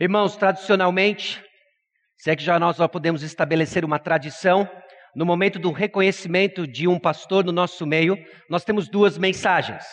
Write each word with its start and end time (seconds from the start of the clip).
Irmãos, 0.00 0.36
tradicionalmente, 0.36 1.40
se 2.16 2.28
é 2.28 2.34
que 2.34 2.42
já 2.42 2.58
nós 2.58 2.78
já 2.78 2.88
podemos 2.88 3.22
estabelecer 3.22 3.84
uma 3.84 3.96
tradição, 3.96 4.68
no 5.14 5.24
momento 5.24 5.56
do 5.56 5.70
reconhecimento 5.70 6.66
de 6.66 6.88
um 6.88 6.98
pastor 6.98 7.44
no 7.44 7.52
nosso 7.52 7.86
meio, 7.86 8.18
nós 8.50 8.64
temos 8.64 8.88
duas 8.88 9.16
mensagens. 9.16 9.84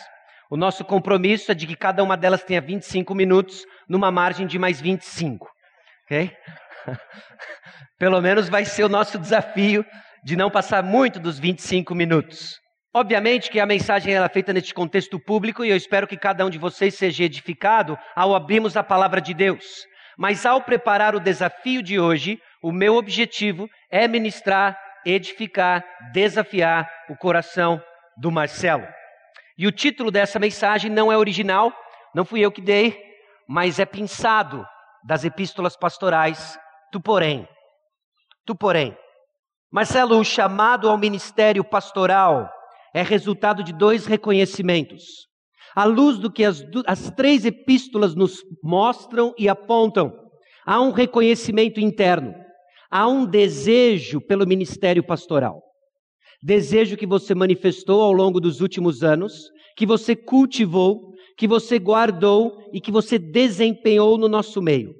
O 0.50 0.56
nosso 0.56 0.84
compromisso 0.84 1.52
é 1.52 1.54
de 1.54 1.68
que 1.68 1.76
cada 1.76 2.02
uma 2.02 2.16
delas 2.16 2.42
tenha 2.42 2.60
25 2.60 3.14
minutos, 3.14 3.64
numa 3.88 4.10
margem 4.10 4.44
de 4.44 4.58
mais 4.58 4.80
25. 4.80 5.48
Ok? 6.04 6.36
Pelo 7.96 8.20
menos 8.20 8.48
vai 8.48 8.64
ser 8.64 8.82
o 8.82 8.88
nosso 8.88 9.20
desafio 9.20 9.86
de 10.24 10.34
não 10.34 10.50
passar 10.50 10.82
muito 10.82 11.20
dos 11.20 11.38
25 11.38 11.94
minutos. 11.94 12.58
Obviamente 12.92 13.50
que 13.50 13.60
a 13.60 13.66
mensagem 13.66 14.16
é 14.16 14.28
feita 14.28 14.52
neste 14.52 14.74
contexto 14.74 15.18
público 15.20 15.64
e 15.64 15.70
eu 15.70 15.76
espero 15.76 16.08
que 16.08 16.16
cada 16.16 16.44
um 16.44 16.50
de 16.50 16.58
vocês 16.58 16.96
seja 16.96 17.22
edificado 17.22 17.96
ao 18.16 18.34
abrirmos 18.34 18.76
a 18.76 18.82
palavra 18.82 19.20
de 19.20 19.32
Deus. 19.32 19.91
Mas 20.16 20.44
ao 20.44 20.62
preparar 20.62 21.14
o 21.14 21.20
desafio 21.20 21.82
de 21.82 21.98
hoje, 21.98 22.40
o 22.62 22.70
meu 22.70 22.96
objetivo 22.96 23.68
é 23.90 24.06
ministrar, 24.06 24.78
edificar, 25.04 25.84
desafiar 26.12 26.90
o 27.08 27.16
coração 27.16 27.82
do 28.16 28.30
Marcelo. 28.30 28.86
E 29.56 29.66
o 29.66 29.72
título 29.72 30.10
dessa 30.10 30.38
mensagem 30.38 30.90
não 30.90 31.10
é 31.12 31.16
original, 31.16 31.72
não 32.14 32.24
fui 32.24 32.40
eu 32.40 32.52
que 32.52 32.60
dei, 32.60 33.00
mas 33.48 33.78
é 33.78 33.84
pensado 33.84 34.66
das 35.04 35.24
epístolas 35.24 35.76
pastorais, 35.76 36.58
tu 36.90 37.00
porém. 37.00 37.48
Tu 38.46 38.54
porém. 38.54 38.96
Marcelo, 39.70 40.18
o 40.18 40.24
chamado 40.24 40.88
ao 40.88 40.98
ministério 40.98 41.64
pastoral 41.64 42.50
é 42.94 43.02
resultado 43.02 43.62
de 43.62 43.72
dois 43.72 44.06
reconhecimentos. 44.06 45.31
À 45.74 45.84
luz 45.84 46.18
do 46.18 46.30
que 46.30 46.44
as, 46.44 46.64
as 46.86 47.10
três 47.10 47.44
epístolas 47.44 48.14
nos 48.14 48.42
mostram 48.62 49.34
e 49.38 49.48
apontam, 49.48 50.12
há 50.66 50.80
um 50.80 50.90
reconhecimento 50.90 51.80
interno, 51.80 52.34
há 52.90 53.08
um 53.08 53.24
desejo 53.24 54.20
pelo 54.20 54.46
ministério 54.46 55.02
pastoral. 55.02 55.62
Desejo 56.42 56.96
que 56.96 57.06
você 57.06 57.34
manifestou 57.34 58.02
ao 58.02 58.12
longo 58.12 58.40
dos 58.40 58.60
últimos 58.60 59.02
anos, 59.02 59.50
que 59.76 59.86
você 59.86 60.14
cultivou, 60.14 61.12
que 61.38 61.48
você 61.48 61.78
guardou 61.78 62.68
e 62.72 62.80
que 62.80 62.90
você 62.90 63.18
desempenhou 63.18 64.18
no 64.18 64.28
nosso 64.28 64.60
meio. 64.60 64.94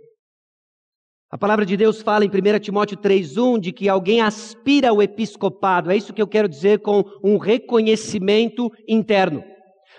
A 1.30 1.38
palavra 1.38 1.64
de 1.64 1.76
Deus 1.76 2.02
fala 2.02 2.24
em 2.24 2.28
1 2.28 2.58
Timóteo 2.60 2.96
3,1 2.96 3.58
de 3.58 3.72
que 3.72 3.88
alguém 3.88 4.20
aspira 4.20 4.90
ao 4.90 5.02
episcopado. 5.02 5.90
É 5.90 5.96
isso 5.96 6.12
que 6.12 6.20
eu 6.20 6.26
quero 6.26 6.48
dizer 6.48 6.80
com 6.80 7.02
um 7.24 7.38
reconhecimento 7.38 8.70
interno. 8.86 9.42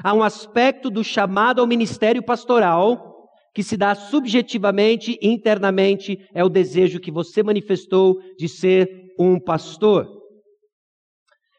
Há 0.02 0.14
um 0.14 0.24
aspecto 0.24 0.90
do 0.90 1.04
chamado 1.04 1.60
ao 1.60 1.68
ministério 1.68 2.24
pastoral 2.24 3.14
que 3.54 3.62
se 3.62 3.78
dá 3.78 3.94
subjetivamente, 3.94 5.20
internamente, 5.22 6.28
é 6.34 6.44
o 6.44 6.50
desejo 6.50 7.00
que 7.00 7.12
você 7.12 7.44
manifestou 7.44 8.20
de 8.38 8.50
ser 8.50 9.14
um 9.20 9.40
pastor. 9.40 10.08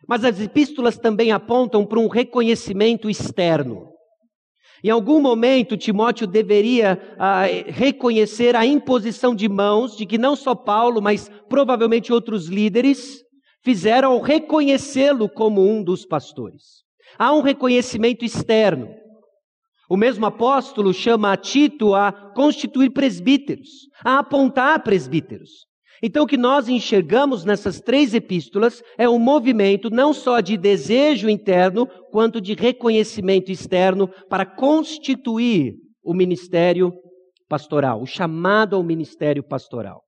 Mas 0.08 0.24
as 0.24 0.40
epístolas 0.40 0.98
também 0.98 1.30
apontam 1.30 1.86
para 1.86 2.00
um 2.00 2.08
reconhecimento 2.08 3.08
externo. 3.08 3.94
Em 4.82 4.90
algum 4.90 5.18
momento, 5.18 5.78
Timóteo 5.78 6.26
deveria 6.26 7.00
ah, 7.16 7.44
reconhecer 7.68 8.54
a 8.54 8.66
imposição 8.66 9.34
de 9.34 9.48
mãos 9.48 9.96
de 9.96 10.04
que 10.04 10.18
não 10.18 10.36
só 10.36 10.54
Paulo, 10.54 11.00
mas 11.00 11.30
provavelmente 11.48 12.12
outros 12.12 12.48
líderes 12.48 13.22
fizeram 13.62 14.12
ao 14.12 14.20
reconhecê-lo 14.20 15.26
como 15.26 15.66
um 15.66 15.82
dos 15.82 16.04
pastores. 16.04 16.83
Há 17.18 17.32
um 17.32 17.40
reconhecimento 17.40 18.24
externo. 18.24 18.88
O 19.88 19.96
mesmo 19.96 20.24
apóstolo 20.26 20.92
chama 20.94 21.32
a 21.32 21.36
Tito 21.36 21.94
a 21.94 22.10
constituir 22.34 22.90
presbíteros, 22.90 23.68
a 24.04 24.18
apontar 24.18 24.82
presbíteros. 24.82 25.50
Então, 26.02 26.24
o 26.24 26.26
que 26.26 26.36
nós 26.36 26.68
enxergamos 26.68 27.44
nessas 27.44 27.80
três 27.80 28.14
epístolas 28.14 28.82
é 28.98 29.08
um 29.08 29.18
movimento 29.18 29.90
não 29.90 30.12
só 30.12 30.40
de 30.40 30.56
desejo 30.56 31.28
interno, 31.28 31.86
quanto 32.10 32.40
de 32.40 32.54
reconhecimento 32.54 33.50
externo 33.50 34.08
para 34.28 34.44
constituir 34.44 35.74
o 36.02 36.12
ministério 36.12 36.92
pastoral, 37.48 38.02
o 38.02 38.06
chamado 38.06 38.76
ao 38.76 38.82
ministério 38.82 39.42
pastoral. 39.42 40.02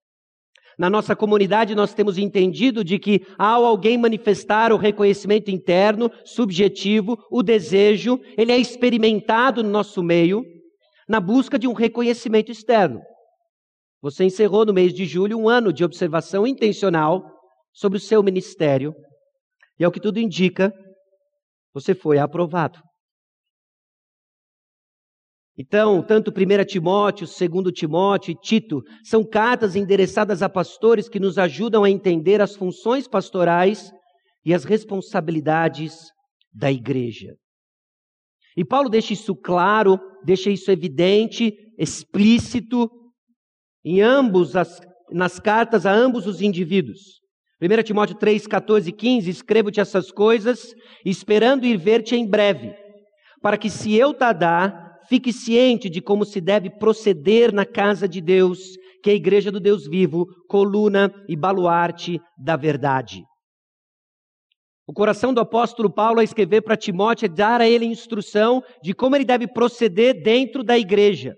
Na 0.78 0.90
nossa 0.90 1.16
comunidade, 1.16 1.74
nós 1.74 1.94
temos 1.94 2.18
entendido 2.18 2.84
de 2.84 2.98
que, 2.98 3.26
ao 3.38 3.64
alguém 3.64 3.96
manifestar 3.96 4.72
o 4.72 4.76
reconhecimento 4.76 5.50
interno, 5.50 6.10
subjetivo, 6.24 7.18
o 7.30 7.42
desejo, 7.42 8.20
ele 8.36 8.52
é 8.52 8.58
experimentado 8.58 9.62
no 9.62 9.70
nosso 9.70 10.02
meio, 10.02 10.44
na 11.08 11.18
busca 11.18 11.58
de 11.58 11.66
um 11.66 11.72
reconhecimento 11.72 12.52
externo. 12.52 13.00
Você 14.02 14.24
encerrou 14.24 14.66
no 14.66 14.74
mês 14.74 14.92
de 14.92 15.06
julho 15.06 15.38
um 15.38 15.48
ano 15.48 15.72
de 15.72 15.82
observação 15.82 16.46
intencional 16.46 17.24
sobre 17.72 17.96
o 17.96 18.00
seu 18.00 18.22
ministério, 18.22 18.94
e 19.78 19.84
ao 19.84 19.90
que 19.90 20.00
tudo 20.00 20.18
indica, 20.18 20.72
você 21.72 21.94
foi 21.94 22.18
aprovado. 22.18 22.78
Então, 25.58 26.02
tanto 26.02 26.30
1 26.30 26.64
Timóteo, 26.66 27.26
2 27.26 27.72
Timóteo 27.72 28.32
e 28.32 28.34
Tito 28.34 28.82
são 29.02 29.24
cartas 29.24 29.74
endereçadas 29.74 30.42
a 30.42 30.48
pastores 30.48 31.08
que 31.08 31.18
nos 31.18 31.38
ajudam 31.38 31.82
a 31.82 31.90
entender 31.90 32.42
as 32.42 32.54
funções 32.54 33.08
pastorais 33.08 33.90
e 34.44 34.52
as 34.52 34.64
responsabilidades 34.64 36.10
da 36.52 36.70
igreja. 36.70 37.34
E 38.54 38.64
Paulo 38.64 38.90
deixa 38.90 39.14
isso 39.14 39.34
claro, 39.34 39.98
deixa 40.24 40.50
isso 40.50 40.70
evidente, 40.70 41.52
explícito, 41.78 42.90
em 43.84 44.02
ambos 44.02 44.56
as, 44.56 44.80
nas 45.10 45.38
cartas 45.38 45.86
a 45.86 45.92
ambos 45.92 46.26
os 46.26 46.42
indivíduos. 46.42 47.20
1 47.62 47.82
Timóteo 47.82 48.16
3, 48.16 48.46
14 48.46 48.90
e 48.90 48.92
15, 48.92 49.30
escrevo-te 49.30 49.80
essas 49.80 50.10
coisas, 50.10 50.74
esperando 51.04 51.64
ir 51.64 51.78
ver-te 51.78 52.14
em 52.14 52.28
breve, 52.28 52.74
para 53.40 53.56
que 53.56 53.70
se 53.70 53.94
eu 53.94 54.12
tardar, 54.12 54.85
fique 55.08 55.32
ciente 55.32 55.88
de 55.88 56.00
como 56.00 56.24
se 56.24 56.40
deve 56.40 56.70
proceder 56.70 57.52
na 57.52 57.64
casa 57.64 58.08
de 58.08 58.20
Deus, 58.20 58.76
que 59.02 59.10
é 59.10 59.12
a 59.12 59.16
igreja 59.16 59.50
do 59.50 59.60
Deus 59.60 59.86
vivo, 59.86 60.26
coluna 60.48 61.12
e 61.28 61.36
baluarte 61.36 62.20
da 62.36 62.56
verdade. 62.56 63.24
O 64.86 64.92
coração 64.92 65.34
do 65.34 65.40
apóstolo 65.40 65.92
Paulo 65.92 66.20
a 66.20 66.24
escrever 66.24 66.62
para 66.62 66.76
Timóteo 66.76 67.26
é 67.26 67.28
dar 67.28 67.60
a 67.60 67.68
ele 67.68 67.84
instrução 67.84 68.62
de 68.82 68.94
como 68.94 69.16
ele 69.16 69.24
deve 69.24 69.48
proceder 69.48 70.22
dentro 70.22 70.62
da 70.62 70.78
igreja. 70.78 71.34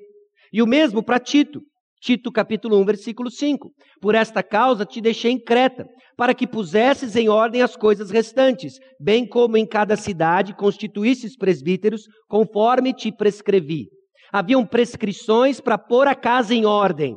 E 0.53 0.61
o 0.61 0.67
mesmo 0.67 1.03
para 1.03 1.19
Tito. 1.19 1.62
Tito 2.00 2.31
capítulo 2.31 2.78
1, 2.78 2.84
versículo 2.84 3.31
5. 3.31 3.70
Por 4.00 4.14
esta 4.14 4.42
causa 4.42 4.86
te 4.86 5.00
deixei 5.00 5.32
em 5.32 5.42
Creta, 5.42 5.84
para 6.16 6.32
que 6.32 6.47
pusesses 6.47 7.16
em 7.16 7.28
ordem 7.28 7.60
as 7.60 7.76
coisas 7.76 8.10
restantes, 8.10 8.75
bem 9.00 9.26
como 9.26 9.56
em 9.56 9.66
cada 9.66 9.97
cidade 9.97 10.54
constituísses 10.54 11.37
presbíteros, 11.37 12.03
conforme 12.28 12.92
te 12.92 13.10
prescrevi. 13.10 13.88
Haviam 14.32 14.64
prescrições 14.64 15.60
para 15.60 15.78
pôr 15.78 16.06
a 16.06 16.14
casa 16.14 16.54
em 16.54 16.64
ordem, 16.64 17.16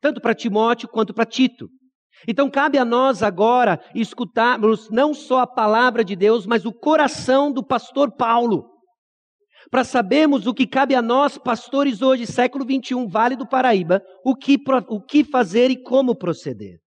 tanto 0.00 0.20
para 0.20 0.34
Timóteo 0.34 0.88
quanto 0.88 1.14
para 1.14 1.24
Tito. 1.24 1.68
Então 2.26 2.50
cabe 2.50 2.78
a 2.78 2.84
nós 2.84 3.22
agora 3.22 3.80
escutarmos 3.94 4.90
não 4.90 5.14
só 5.14 5.40
a 5.40 5.46
palavra 5.46 6.02
de 6.02 6.16
Deus, 6.16 6.46
mas 6.46 6.64
o 6.64 6.72
coração 6.72 7.52
do 7.52 7.64
pastor 7.64 8.10
Paulo 8.16 8.77
para 9.70 9.84
sabermos 9.84 10.46
o 10.46 10.54
que 10.54 10.66
cabe 10.66 10.94
a 10.94 11.02
nós, 11.02 11.36
pastores 11.36 12.00
hoje, 12.00 12.26
século 12.26 12.64
21, 12.64 13.06
Vale 13.08 13.36
do 13.36 13.46
Paraíba, 13.46 14.02
o 14.24 14.34
que, 14.34 14.56
o 14.88 15.00
que 15.00 15.24
fazer 15.24 15.70
e 15.70 15.82
como 15.82 16.16
proceder. 16.16 16.78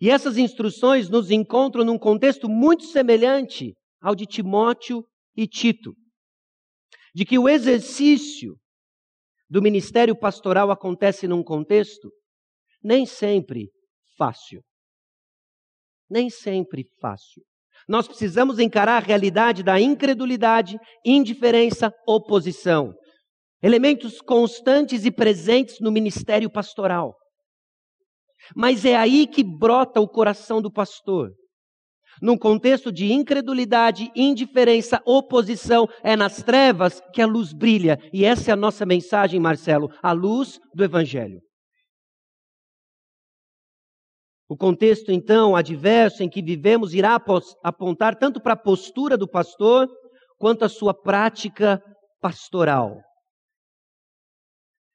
E 0.00 0.10
essas 0.10 0.36
instruções 0.36 1.08
nos 1.08 1.30
encontram 1.30 1.84
num 1.84 1.98
contexto 1.98 2.48
muito 2.48 2.84
semelhante 2.84 3.74
ao 4.00 4.14
de 4.14 4.26
Timóteo 4.26 5.04
e 5.36 5.46
Tito, 5.46 5.94
de 7.14 7.24
que 7.24 7.38
o 7.38 7.48
exercício 7.48 8.56
do 9.48 9.60
ministério 9.60 10.18
pastoral 10.18 10.70
acontece 10.70 11.28
num 11.28 11.42
contexto 11.42 12.10
nem 12.82 13.04
sempre 13.04 13.70
fácil. 14.16 14.62
Nem 16.08 16.30
sempre 16.30 16.84
fácil. 17.00 17.44
Nós 17.90 18.06
precisamos 18.06 18.60
encarar 18.60 18.98
a 18.98 19.04
realidade 19.04 19.64
da 19.64 19.80
incredulidade, 19.80 20.78
indiferença, 21.04 21.92
oposição. 22.06 22.94
Elementos 23.60 24.20
constantes 24.20 25.04
e 25.04 25.10
presentes 25.10 25.80
no 25.80 25.90
ministério 25.90 26.48
pastoral. 26.48 27.16
Mas 28.54 28.84
é 28.84 28.94
aí 28.94 29.26
que 29.26 29.42
brota 29.42 30.00
o 30.00 30.06
coração 30.06 30.62
do 30.62 30.70
pastor. 30.70 31.32
Num 32.22 32.38
contexto 32.38 32.92
de 32.92 33.12
incredulidade, 33.12 34.08
indiferença, 34.14 35.02
oposição, 35.04 35.88
é 36.04 36.14
nas 36.14 36.44
trevas 36.44 37.02
que 37.12 37.20
a 37.20 37.26
luz 37.26 37.52
brilha. 37.52 37.98
E 38.12 38.24
essa 38.24 38.52
é 38.52 38.54
a 38.54 38.56
nossa 38.56 38.86
mensagem, 38.86 39.40
Marcelo, 39.40 39.90
a 40.00 40.12
luz 40.12 40.60
do 40.72 40.84
Evangelho. 40.84 41.40
O 44.50 44.56
contexto, 44.56 45.12
então, 45.12 45.54
adverso 45.54 46.24
em 46.24 46.28
que 46.28 46.42
vivemos 46.42 46.92
irá 46.92 47.16
apontar 47.62 48.18
tanto 48.18 48.40
para 48.40 48.54
a 48.54 48.60
postura 48.60 49.16
do 49.16 49.28
pastor 49.28 49.88
quanto 50.36 50.64
a 50.64 50.68
sua 50.68 50.92
prática 50.92 51.80
pastoral. 52.20 53.00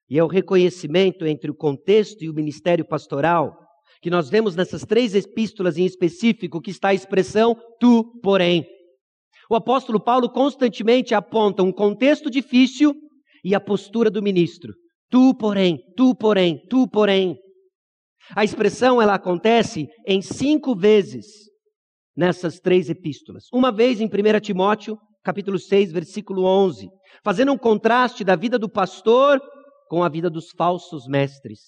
E 0.09 0.19
é 0.19 0.23
o 0.25 0.27
reconhecimento 0.27 1.25
entre 1.25 1.49
o 1.49 1.55
contexto 1.55 2.21
e 2.21 2.29
o 2.29 2.33
ministério 2.33 2.85
pastoral 2.85 3.57
que 4.01 4.09
nós 4.09 4.29
vemos 4.29 4.57
nessas 4.57 4.81
três 4.81 5.15
epístolas 5.15 5.77
em 5.77 5.85
específico 5.85 6.59
que 6.59 6.71
está 6.71 6.89
a 6.89 6.93
expressão 6.93 7.55
tu, 7.79 8.19
porém. 8.21 8.67
O 9.49 9.55
apóstolo 9.55 10.03
Paulo 10.03 10.29
constantemente 10.29 11.15
aponta 11.15 11.63
um 11.63 11.71
contexto 11.71 12.29
difícil 12.29 12.93
e 13.41 13.55
a 13.55 13.61
postura 13.61 14.11
do 14.11 14.21
ministro. 14.21 14.73
Tu, 15.09 15.33
porém, 15.35 15.79
tu, 15.95 16.13
porém, 16.13 16.59
tu, 16.69 16.89
porém. 16.89 17.37
A 18.33 18.43
expressão 18.43 19.01
ela 19.01 19.15
acontece 19.15 19.87
em 20.07 20.21
cinco 20.21 20.75
vezes 20.75 21.25
nessas 22.15 22.59
três 22.59 22.89
epístolas. 22.89 23.43
Uma 23.53 23.71
vez 23.71 23.99
em 23.99 24.05
1 24.05 24.39
Timóteo, 24.39 24.97
capítulo 25.23 25.59
6, 25.59 25.91
versículo 25.91 26.45
11, 26.45 26.87
fazendo 27.23 27.51
um 27.51 27.57
contraste 27.57 28.23
da 28.23 28.35
vida 28.35 28.57
do 28.57 28.69
pastor 28.69 29.39
com 29.89 30.03
a 30.03 30.09
vida 30.09 30.29
dos 30.29 30.49
falsos 30.57 31.05
mestres. 31.07 31.59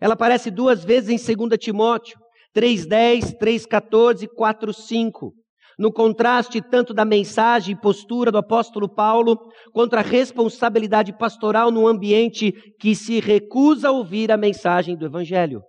Ela 0.00 0.14
aparece 0.14 0.50
duas 0.50 0.84
vezes 0.84 1.10
em 1.10 1.36
2 1.36 1.58
Timóteo, 1.58 2.18
3:10, 2.52 3.34
3:14, 3.38 4.26
4:5. 4.28 5.32
No 5.78 5.92
contraste 5.92 6.62
tanto 6.62 6.94
da 6.94 7.04
mensagem 7.04 7.74
e 7.74 7.80
postura 7.80 8.30
do 8.30 8.38
apóstolo 8.38 8.88
Paulo, 8.88 9.36
quanto 9.72 9.94
a 9.94 10.00
responsabilidade 10.00 11.16
pastoral 11.16 11.70
num 11.70 11.86
ambiente 11.86 12.52
que 12.78 12.94
se 12.94 13.18
recusa 13.20 13.88
a 13.88 13.92
ouvir 13.92 14.30
a 14.30 14.36
mensagem 14.36 14.96
do 14.96 15.04
evangelho. 15.04 15.60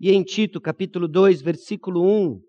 E 0.00 0.12
em 0.12 0.22
Tito, 0.22 0.60
capítulo 0.60 1.08
2, 1.08 1.42
versículo 1.42 2.04
1, 2.04 2.40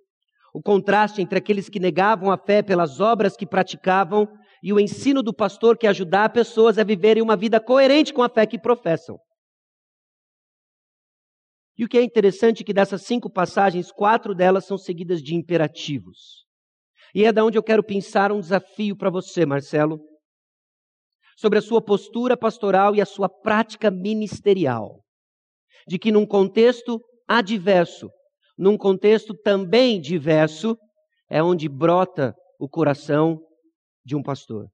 o 0.54 0.62
contraste 0.62 1.22
entre 1.22 1.40
aqueles 1.40 1.68
que 1.70 1.80
negavam 1.80 2.32
a 2.32 2.38
fé 2.38 2.62
pelas 2.62 3.00
obras 3.00 3.36
que 3.36 3.46
praticavam 3.46 4.28
e 4.62 4.72
o 4.72 4.80
ensino 4.80 5.24
do 5.24 5.34
pastor 5.34 5.78
que 5.78 5.88
ajudar 5.88 6.32
pessoas 6.32 6.78
a 6.78 6.84
viverem 6.84 7.24
uma 7.24 7.36
vida 7.36 7.60
coerente 7.60 8.14
com 8.14 8.22
a 8.22 8.30
fé 8.30 8.46
que 8.46 8.60
professam. 8.60 9.18
E 11.78 11.86
o 11.86 11.88
que 11.88 11.98
é 11.98 12.04
interessante 12.04 12.62
é 12.62 12.66
que 12.66 12.74
dessas 12.74 13.04
cinco 13.04 13.32
passagens, 13.32 13.92
quatro 13.92 14.36
delas 14.36 14.66
são 14.66 14.78
seguidas 14.78 15.22
de 15.22 15.34
imperativos. 15.34 16.46
E 17.16 17.24
é 17.24 17.32
da 17.32 17.44
onde 17.44 17.58
eu 17.58 17.64
quero 17.64 17.84
pensar 17.84 18.32
um 18.32 18.40
desafio 18.40 18.96
para 18.96 19.10
você, 19.10 19.46
Marcelo, 19.46 20.00
sobre 21.38 21.58
a 21.58 21.62
sua 21.62 21.82
postura 21.82 22.36
pastoral 22.36 22.96
e 22.96 23.02
a 23.02 23.06
sua 23.06 23.30
prática 23.30 23.90
ministerial. 23.90 25.02
De 25.88 25.98
que 25.98 26.12
num 26.12 26.26
contexto 26.26 27.02
adverso, 27.30 28.10
num 28.58 28.76
contexto 28.76 29.36
também 29.36 30.02
diverso, 30.02 30.76
é 31.30 31.44
onde 31.44 31.70
brota 31.70 32.36
o 32.60 32.68
coração 32.68 33.40
de 34.04 34.16
um 34.16 34.24
pastor. 34.24 34.68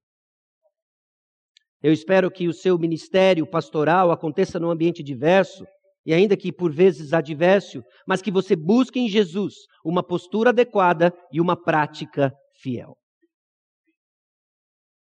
Eu 1.83 1.91
espero 1.91 2.31
que 2.31 2.47
o 2.47 2.53
seu 2.53 2.79
ministério 2.79 3.45
pastoral 3.45 4.09
aconteça 4.09 4.57
num 4.57 4.71
ambiente 4.71 5.03
diverso, 5.03 5.65
e 6.05 6.13
ainda 6.13 6.37
que 6.37 6.51
por 6.51 6.71
vezes 6.71 7.13
adverso, 7.13 7.83
mas 8.07 8.21
que 8.21 8.31
você 8.31 8.55
busque 8.55 8.99
em 8.99 9.09
Jesus 9.09 9.55
uma 9.83 10.01
postura 10.01 10.51
adequada 10.51 11.11
e 11.31 11.41
uma 11.41 11.61
prática 11.61 12.31
fiel. 12.61 12.95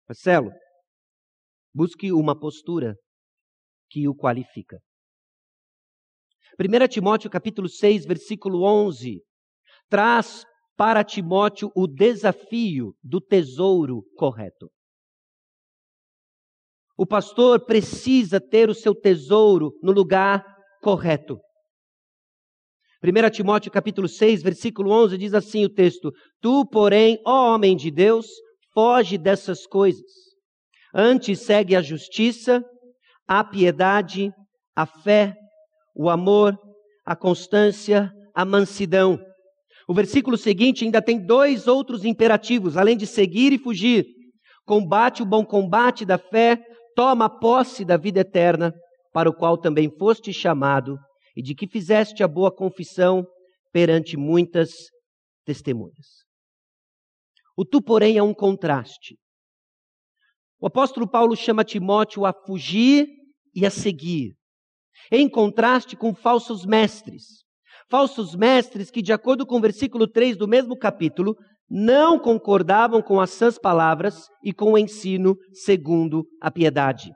Marcelo, 0.09 0.51
busque 1.73 2.11
uma 2.11 2.37
postura 2.37 2.95
que 3.89 4.07
o 4.07 4.15
qualifica. 4.15 4.79
1 6.57 6.87
Timóteo 6.87 7.29
capítulo 7.29 7.67
6, 7.67 8.05
versículo 8.05 8.63
11, 8.63 9.21
traz 9.89 10.45
para 10.77 11.03
Timóteo 11.03 11.69
o 11.75 11.85
desafio 11.85 12.95
do 13.03 13.19
tesouro 13.19 14.03
correto. 14.15 14.71
O 16.97 17.05
pastor 17.05 17.65
precisa 17.65 18.39
ter 18.39 18.69
o 18.69 18.73
seu 18.73 18.95
tesouro 18.95 19.77
no 19.83 19.91
lugar 19.91 20.45
correto. 20.81 21.37
1 23.03 23.29
Timóteo 23.31 23.69
capítulo 23.69 24.07
6, 24.07 24.41
versículo 24.41 24.91
11 24.91 25.17
diz 25.17 25.33
assim 25.33 25.65
o 25.65 25.69
texto: 25.69 26.09
Tu, 26.39 26.65
porém, 26.67 27.19
ó 27.25 27.53
homem 27.53 27.75
de 27.75 27.91
Deus, 27.91 28.27
foge 28.73 29.17
dessas 29.17 29.67
coisas. 29.67 30.09
Antes 30.93 31.41
segue 31.41 31.75
a 31.75 31.81
justiça, 31.81 32.63
a 33.27 33.43
piedade, 33.43 34.31
a 34.73 34.85
fé, 34.85 35.35
o 35.95 36.09
amor, 36.09 36.59
a 37.05 37.15
constância, 37.15 38.11
a 38.33 38.43
mansidão. 38.43 39.17
O 39.87 39.93
versículo 39.93 40.37
seguinte 40.37 40.83
ainda 40.83 41.01
tem 41.01 41.25
dois 41.25 41.67
outros 41.67 42.03
imperativos, 42.03 42.75
além 42.75 42.97
de 42.97 43.07
seguir 43.07 43.53
e 43.53 43.57
fugir. 43.57 44.05
Combate 44.65 45.23
o 45.23 45.25
bom 45.25 45.45
combate 45.45 46.03
da 46.05 46.17
fé, 46.17 46.61
toma 46.95 47.29
posse 47.29 47.85
da 47.85 47.95
vida 47.95 48.19
eterna, 48.19 48.73
para 49.13 49.29
o 49.29 49.33
qual 49.33 49.57
também 49.57 49.89
foste 49.97 50.33
chamado, 50.33 50.97
e 51.35 51.41
de 51.41 51.55
que 51.55 51.67
fizeste 51.67 52.23
a 52.23 52.27
boa 52.27 52.53
confissão 52.53 53.25
perante 53.71 54.17
muitas 54.17 54.71
testemunhas. 55.45 56.25
O 57.55 57.63
tu, 57.63 57.81
porém, 57.81 58.17
é 58.17 58.23
um 58.23 58.33
contraste. 58.33 59.15
O 60.59 60.67
apóstolo 60.67 61.07
Paulo 61.07 61.35
chama 61.35 61.63
Timóteo 61.63 62.25
a 62.25 62.33
fugir 62.33 63.07
e 63.53 63.65
a 63.65 63.69
seguir 63.69 64.33
em 65.11 65.29
contraste 65.29 65.95
com 65.95 66.13
falsos 66.13 66.65
mestres. 66.65 67.43
Falsos 67.89 68.35
mestres 68.35 68.89
que, 68.89 69.01
de 69.01 69.13
acordo 69.13 69.45
com 69.45 69.57
o 69.57 69.61
versículo 69.61 70.07
3 70.07 70.37
do 70.37 70.47
mesmo 70.47 70.77
capítulo, 70.77 71.35
não 71.69 72.19
concordavam 72.19 73.01
com 73.01 73.19
as 73.19 73.31
sãs 73.31 73.57
palavras 73.57 74.27
e 74.43 74.53
com 74.53 74.73
o 74.73 74.77
ensino 74.77 75.35
segundo 75.53 76.25
a 76.41 76.51
piedade. 76.51 77.11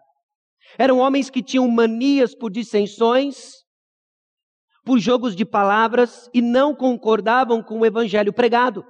Eram 0.78 1.00
homens 1.00 1.30
que 1.30 1.42
tinham 1.42 1.68
manias 1.68 2.36
por 2.36 2.52
dissensões, 2.52 3.54
por 4.84 5.00
jogos 5.00 5.36
de 5.36 5.46
palavras 5.46 6.30
e 6.34 6.42
não 6.42 6.76
concordavam 6.76 7.62
com 7.64 7.80
o 7.80 7.86
evangelho 7.86 8.34
pregado. 8.34 8.84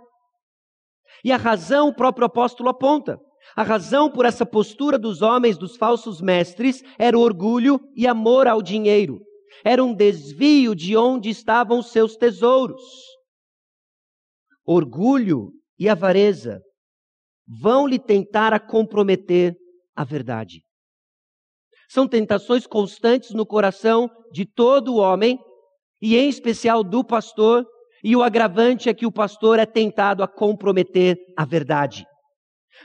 E 1.24 1.32
a 1.32 1.38
razão 1.38 1.90
o 1.90 1.96
próprio 1.96 2.26
apóstolo 2.26 2.70
aponta. 2.70 3.20
A 3.56 3.64
razão 3.64 4.12
por 4.12 4.26
essa 4.26 4.46
postura 4.46 4.98
dos 4.98 5.22
homens, 5.22 5.58
dos 5.58 5.76
falsos 5.76 6.22
mestres, 6.22 6.84
era 6.98 7.18
orgulho 7.18 7.80
e 7.96 8.08
amor 8.08 8.48
ao 8.48 8.62
dinheiro. 8.62 9.20
Era 9.64 9.84
um 9.84 9.94
desvio 9.94 10.76
de 10.76 10.96
onde 10.96 11.30
estavam 11.30 11.82
seus 11.82 12.16
tesouros. 12.16 12.82
Orgulho 14.66 15.52
e 15.78 15.90
avareza 15.90 16.62
vão 17.48 17.88
lhe 17.88 17.98
tentar 17.98 18.54
a 18.54 18.60
comprometer 18.60 19.56
a 19.96 20.04
verdade. 20.04 20.62
São 21.90 22.08
tentações 22.08 22.68
constantes 22.68 23.32
no 23.32 23.46
coração 23.46 24.10
de 24.32 24.46
todo 24.46 24.98
homem, 24.98 25.40
e 26.00 26.16
em 26.16 26.30
especial 26.30 26.84
do 26.84 27.04
pastor, 27.04 27.66
e 28.04 28.16
o 28.16 28.22
agravante 28.22 28.88
é 28.88 28.94
que 28.94 29.08
o 29.08 29.12
pastor 29.12 29.58
é 29.58 29.66
tentado 29.66 30.22
a 30.24 30.28
comprometer 30.28 31.18
a 31.36 31.44
verdade. 31.44 32.06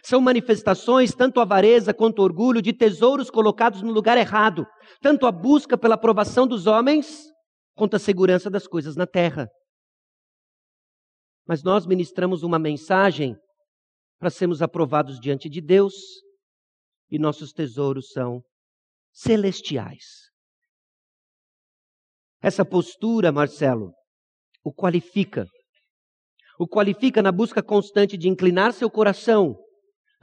São 0.02 0.20
manifestações, 0.20 1.14
tanto 1.14 1.40
avareza 1.40 1.94
quanto 1.94 2.22
orgulho, 2.22 2.60
de 2.60 2.72
tesouros 2.72 3.30
colocados 3.30 3.82
no 3.82 3.92
lugar 3.92 4.18
errado, 4.18 4.66
tanto 5.00 5.26
a 5.26 5.32
busca 5.32 5.78
pela 5.78 5.94
aprovação 5.94 6.46
dos 6.46 6.66
homens, 6.66 7.24
quanto 7.74 7.96
a 7.96 7.98
segurança 7.98 8.50
das 8.50 8.66
coisas 8.66 8.96
na 8.96 9.06
terra. 9.06 9.48
Mas 11.46 11.62
nós 11.62 11.86
ministramos 11.86 12.42
uma 12.42 12.58
mensagem 12.58 13.36
para 14.18 14.30
sermos 14.30 14.62
aprovados 14.62 15.20
diante 15.20 15.48
de 15.48 15.60
Deus, 15.60 15.94
e 17.10 17.18
nossos 17.18 17.52
tesouros 17.52 18.08
são 18.10 18.42
celestiais. 19.12 20.04
Essa 22.42 22.64
postura, 22.64 23.30
Marcelo, 23.30 23.92
o 24.64 24.72
qualifica. 24.72 25.46
O 26.58 26.66
qualifica 26.66 27.22
na 27.22 27.32
busca 27.32 27.62
constante 27.62 28.16
de 28.16 28.28
inclinar 28.28 28.72
seu 28.72 28.90
coração 28.90 29.56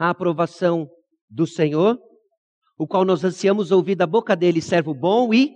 a 0.01 0.09
aprovação 0.09 0.89
do 1.29 1.45
Senhor, 1.45 1.95
o 2.75 2.87
qual 2.87 3.05
nós 3.05 3.23
ansiamos 3.23 3.69
ouvir 3.69 3.93
da 3.93 4.07
boca 4.07 4.35
dele, 4.35 4.59
servo 4.59 4.95
bom 4.95 5.31
e 5.31 5.53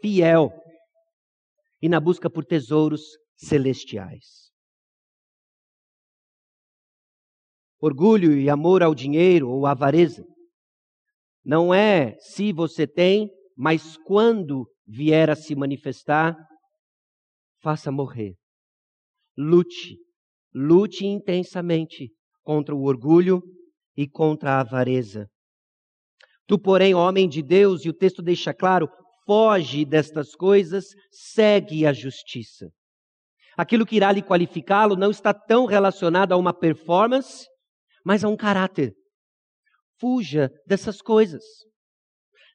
fiel, 0.00 0.52
e 1.82 1.88
na 1.88 1.98
busca 1.98 2.30
por 2.30 2.44
tesouros 2.44 3.02
celestiais. 3.36 4.52
Orgulho 7.80 8.38
e 8.38 8.48
amor 8.48 8.80
ao 8.80 8.94
dinheiro 8.94 9.50
ou 9.50 9.66
avareza 9.66 10.24
não 11.44 11.74
é 11.74 12.16
se 12.20 12.52
você 12.52 12.86
tem, 12.86 13.28
mas 13.56 13.96
quando 13.96 14.70
vier 14.86 15.28
a 15.28 15.34
se 15.34 15.52
manifestar, 15.56 16.36
faça 17.60 17.90
morrer. 17.90 18.36
Lute, 19.36 19.98
lute 20.54 21.04
intensamente 21.04 22.12
contra 22.44 22.72
o 22.72 22.84
orgulho 22.84 23.42
e 23.96 24.08
contra 24.08 24.52
a 24.52 24.60
avareza. 24.60 25.28
Tu, 26.46 26.58
porém, 26.58 26.94
homem 26.94 27.28
de 27.28 27.42
Deus, 27.42 27.84
e 27.84 27.88
o 27.88 27.94
texto 27.94 28.22
deixa 28.22 28.52
claro, 28.52 28.88
foge 29.26 29.84
destas 29.84 30.34
coisas, 30.34 30.86
segue 31.10 31.86
a 31.86 31.92
justiça. 31.92 32.68
Aquilo 33.56 33.86
que 33.86 33.96
irá 33.96 34.10
lhe 34.12 34.22
qualificá-lo 34.22 34.96
não 34.96 35.10
está 35.10 35.32
tão 35.32 35.64
relacionado 35.64 36.32
a 36.32 36.36
uma 36.36 36.52
performance, 36.52 37.46
mas 38.04 38.24
a 38.24 38.28
um 38.28 38.36
caráter. 38.36 38.92
Fuja 39.98 40.50
dessas 40.66 41.00
coisas. 41.00 41.42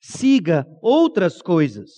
Siga 0.01 0.65
outras 0.81 1.41
coisas. 1.41 1.89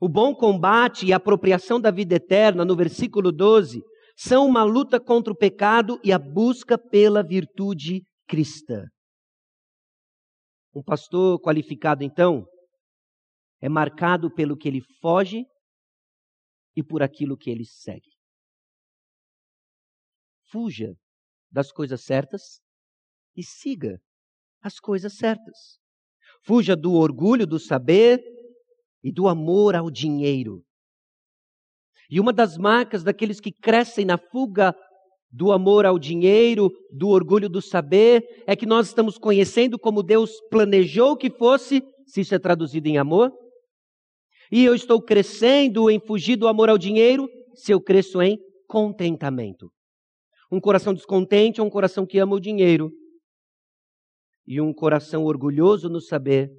O 0.00 0.08
bom 0.08 0.34
combate 0.34 1.06
e 1.06 1.12
a 1.12 1.16
apropriação 1.16 1.80
da 1.80 1.90
vida 1.90 2.16
eterna, 2.16 2.64
no 2.64 2.76
versículo 2.76 3.32
12, 3.32 3.82
são 4.18 4.48
uma 4.48 4.64
luta 4.64 4.98
contra 4.98 5.32
o 5.32 5.36
pecado 5.36 6.00
e 6.02 6.12
a 6.12 6.18
busca 6.18 6.76
pela 6.76 7.22
virtude 7.22 8.04
cristã. 8.26 8.84
Um 10.74 10.82
pastor 10.82 11.40
qualificado, 11.40 12.02
então, 12.02 12.44
é 13.60 13.68
marcado 13.68 14.28
pelo 14.34 14.56
que 14.56 14.66
ele 14.66 14.80
foge 15.00 15.44
e 16.74 16.82
por 16.82 17.00
aquilo 17.00 17.36
que 17.36 17.48
ele 17.48 17.64
segue. 17.64 18.10
Fuja 20.50 20.94
das 21.48 21.70
coisas 21.70 22.02
certas 22.02 22.60
e 23.36 23.44
siga 23.44 24.00
as 24.60 24.80
coisas 24.80 25.16
certas. 25.16 25.78
Fuja 26.44 26.74
do 26.74 26.92
orgulho 26.94 27.46
do 27.46 27.60
saber 27.60 28.20
e 29.00 29.12
do 29.12 29.28
amor 29.28 29.76
ao 29.76 29.92
dinheiro. 29.92 30.64
E 32.10 32.18
uma 32.18 32.32
das 32.32 32.56
marcas 32.56 33.02
daqueles 33.02 33.40
que 33.40 33.52
crescem 33.52 34.04
na 34.04 34.16
fuga 34.16 34.74
do 35.30 35.52
amor 35.52 35.84
ao 35.84 35.98
dinheiro, 35.98 36.70
do 36.90 37.08
orgulho 37.08 37.48
do 37.48 37.60
saber, 37.60 38.24
é 38.46 38.56
que 38.56 38.64
nós 38.64 38.86
estamos 38.86 39.18
conhecendo 39.18 39.78
como 39.78 40.02
Deus 40.02 40.40
planejou 40.50 41.16
que 41.16 41.30
fosse, 41.30 41.82
se 42.06 42.22
isso 42.22 42.34
é 42.34 42.38
traduzido 42.38 42.88
em 42.88 42.96
amor. 42.96 43.30
E 44.50 44.64
eu 44.64 44.74
estou 44.74 45.02
crescendo 45.02 45.90
em 45.90 46.00
fugir 46.00 46.36
do 46.36 46.48
amor 46.48 46.70
ao 46.70 46.78
dinheiro, 46.78 47.28
se 47.54 47.72
eu 47.72 47.80
cresço 47.80 48.22
em 48.22 48.38
contentamento. 48.66 49.70
Um 50.50 50.60
coração 50.60 50.94
descontente 50.94 51.60
é 51.60 51.62
um 51.62 51.68
coração 51.68 52.06
que 52.06 52.18
ama 52.18 52.36
o 52.36 52.40
dinheiro. 52.40 52.90
E 54.46 54.62
um 54.62 54.72
coração 54.72 55.24
orgulhoso 55.24 55.90
no 55.90 56.00
saber 56.00 56.50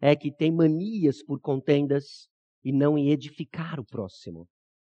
é 0.00 0.14
que 0.14 0.30
tem 0.30 0.52
manias 0.52 1.24
por 1.24 1.40
contendas 1.40 2.28
e 2.62 2.70
não 2.72 2.96
em 2.96 3.10
edificar 3.10 3.80
o 3.80 3.84
próximo. 3.84 4.46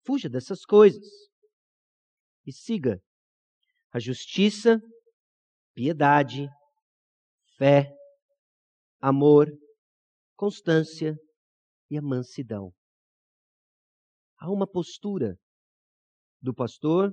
Fuja 0.04 0.28
dessas 0.28 0.64
coisas 0.64 1.06
e 2.46 2.52
siga 2.52 3.00
a 3.92 3.98
justiça, 3.98 4.80
piedade, 5.74 6.48
fé, 7.56 7.94
amor, 9.00 9.48
constância 10.36 11.16
e 11.90 11.98
a 11.98 12.02
mansidão. 12.02 12.72
Há 14.38 14.50
uma 14.50 14.66
postura 14.66 15.36
do 16.40 16.54
pastor 16.54 17.12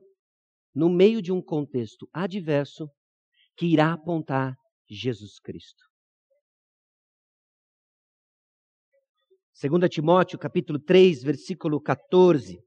no 0.74 0.90
meio 0.90 1.22
de 1.22 1.32
um 1.32 1.42
contexto 1.42 2.08
adverso 2.14 2.90
que 3.58 3.66
irá 3.66 3.94
apontar 3.94 4.56
Jesus 4.88 5.40
Cristo. 5.40 5.84
2 9.60 9.90
Timóteo, 9.90 10.38
capítulo 10.38 10.80
3, 10.80 11.24
versículo 11.24 11.82
14. 11.82 12.67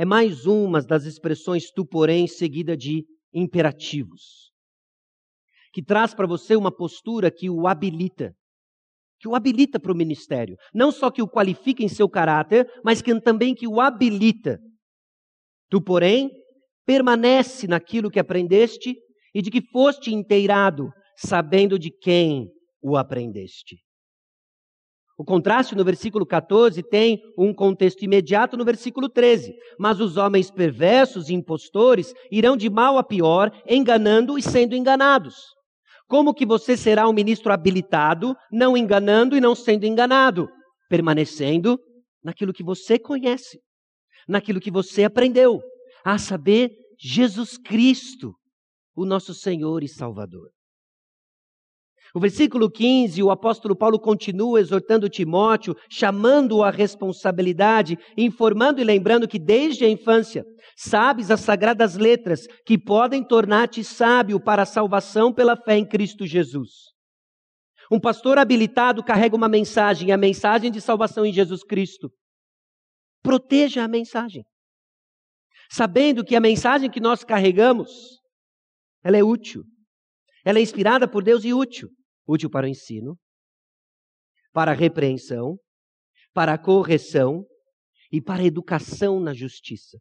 É 0.00 0.04
mais 0.06 0.46
uma 0.46 0.80
das 0.80 1.04
expressões 1.04 1.70
tu, 1.70 1.84
porém, 1.84 2.26
seguida 2.26 2.74
de 2.74 3.04
imperativos, 3.34 4.50
que 5.74 5.82
traz 5.82 6.14
para 6.14 6.26
você 6.26 6.56
uma 6.56 6.74
postura 6.74 7.30
que 7.30 7.50
o 7.50 7.66
habilita, 7.66 8.34
que 9.18 9.28
o 9.28 9.34
habilita 9.34 9.78
para 9.78 9.92
o 9.92 9.94
ministério. 9.94 10.56
Não 10.72 10.90
só 10.90 11.10
que 11.10 11.20
o 11.20 11.28
qualifica 11.28 11.82
em 11.82 11.88
seu 11.88 12.08
caráter, 12.08 12.66
mas 12.82 13.02
que 13.02 13.20
também 13.20 13.54
que 13.54 13.68
o 13.68 13.78
habilita. 13.78 14.58
Tu, 15.68 15.82
porém, 15.82 16.30
permanece 16.86 17.66
naquilo 17.66 18.10
que 18.10 18.18
aprendeste 18.18 18.96
e 19.34 19.42
de 19.42 19.50
que 19.50 19.60
foste 19.60 20.14
inteirado, 20.14 20.90
sabendo 21.14 21.78
de 21.78 21.90
quem 21.90 22.48
o 22.80 22.96
aprendeste. 22.96 23.76
O 25.20 25.24
contraste 25.24 25.74
no 25.74 25.84
versículo 25.84 26.24
14 26.24 26.82
tem 26.82 27.20
um 27.36 27.52
contexto 27.52 28.02
imediato 28.02 28.56
no 28.56 28.64
versículo 28.64 29.06
13. 29.06 29.54
Mas 29.78 30.00
os 30.00 30.16
homens 30.16 30.50
perversos 30.50 31.28
e 31.28 31.34
impostores 31.34 32.14
irão 32.32 32.56
de 32.56 32.70
mal 32.70 32.96
a 32.96 33.04
pior, 33.04 33.52
enganando 33.68 34.38
e 34.38 34.42
sendo 34.42 34.74
enganados. 34.74 35.34
Como 36.08 36.32
que 36.32 36.46
você 36.46 36.74
será 36.74 37.06
um 37.06 37.12
ministro 37.12 37.52
habilitado, 37.52 38.34
não 38.50 38.74
enganando 38.74 39.36
e 39.36 39.42
não 39.42 39.54
sendo 39.54 39.84
enganado? 39.84 40.48
Permanecendo 40.88 41.78
naquilo 42.24 42.54
que 42.54 42.64
você 42.64 42.98
conhece, 42.98 43.60
naquilo 44.26 44.58
que 44.58 44.70
você 44.70 45.04
aprendeu, 45.04 45.60
a 46.02 46.16
saber, 46.16 46.70
Jesus 46.98 47.58
Cristo, 47.58 48.32
o 48.96 49.04
nosso 49.04 49.34
Senhor 49.34 49.84
e 49.84 49.88
Salvador. 49.88 50.48
O 52.14 52.18
versículo 52.18 52.68
15, 52.68 53.22
o 53.22 53.30
apóstolo 53.30 53.76
Paulo 53.76 53.98
continua 53.98 54.60
exortando 54.60 55.08
Timóteo, 55.08 55.76
chamando-o 55.88 56.64
à 56.64 56.70
responsabilidade, 56.70 57.96
informando 58.16 58.80
e 58.80 58.84
lembrando 58.84 59.28
que 59.28 59.38
desde 59.38 59.84
a 59.84 59.88
infância 59.88 60.44
sabes 60.76 61.30
as 61.30 61.40
sagradas 61.40 61.96
letras 61.96 62.46
que 62.66 62.76
podem 62.76 63.22
tornar-te 63.22 63.84
sábio 63.84 64.40
para 64.40 64.62
a 64.62 64.66
salvação 64.66 65.32
pela 65.32 65.56
fé 65.56 65.76
em 65.76 65.86
Cristo 65.86 66.26
Jesus. 66.26 66.90
Um 67.92 68.00
pastor 68.00 68.38
habilitado 68.38 69.04
carrega 69.04 69.36
uma 69.36 69.48
mensagem, 69.48 70.10
a 70.10 70.16
mensagem 70.16 70.70
de 70.70 70.80
salvação 70.80 71.24
em 71.24 71.32
Jesus 71.32 71.62
Cristo. 71.62 72.10
Proteja 73.22 73.84
a 73.84 73.88
mensagem. 73.88 74.42
Sabendo 75.70 76.24
que 76.24 76.34
a 76.34 76.40
mensagem 76.40 76.90
que 76.90 77.00
nós 77.00 77.22
carregamos, 77.22 78.18
ela 79.04 79.16
é 79.16 79.22
útil. 79.22 79.62
Ela 80.44 80.58
é 80.58 80.62
inspirada 80.62 81.06
por 81.06 81.22
Deus 81.22 81.44
e 81.44 81.52
útil 81.52 81.88
útil 82.30 82.50
para 82.50 82.66
o 82.66 82.68
ensino, 82.68 83.18
para 84.52 84.72
a 84.72 84.74
repreensão, 84.74 85.58
para 86.32 86.54
a 86.54 86.58
correção 86.58 87.44
e 88.12 88.20
para 88.20 88.42
a 88.42 88.46
educação 88.46 89.20
na 89.20 89.32
justiça, 89.32 89.98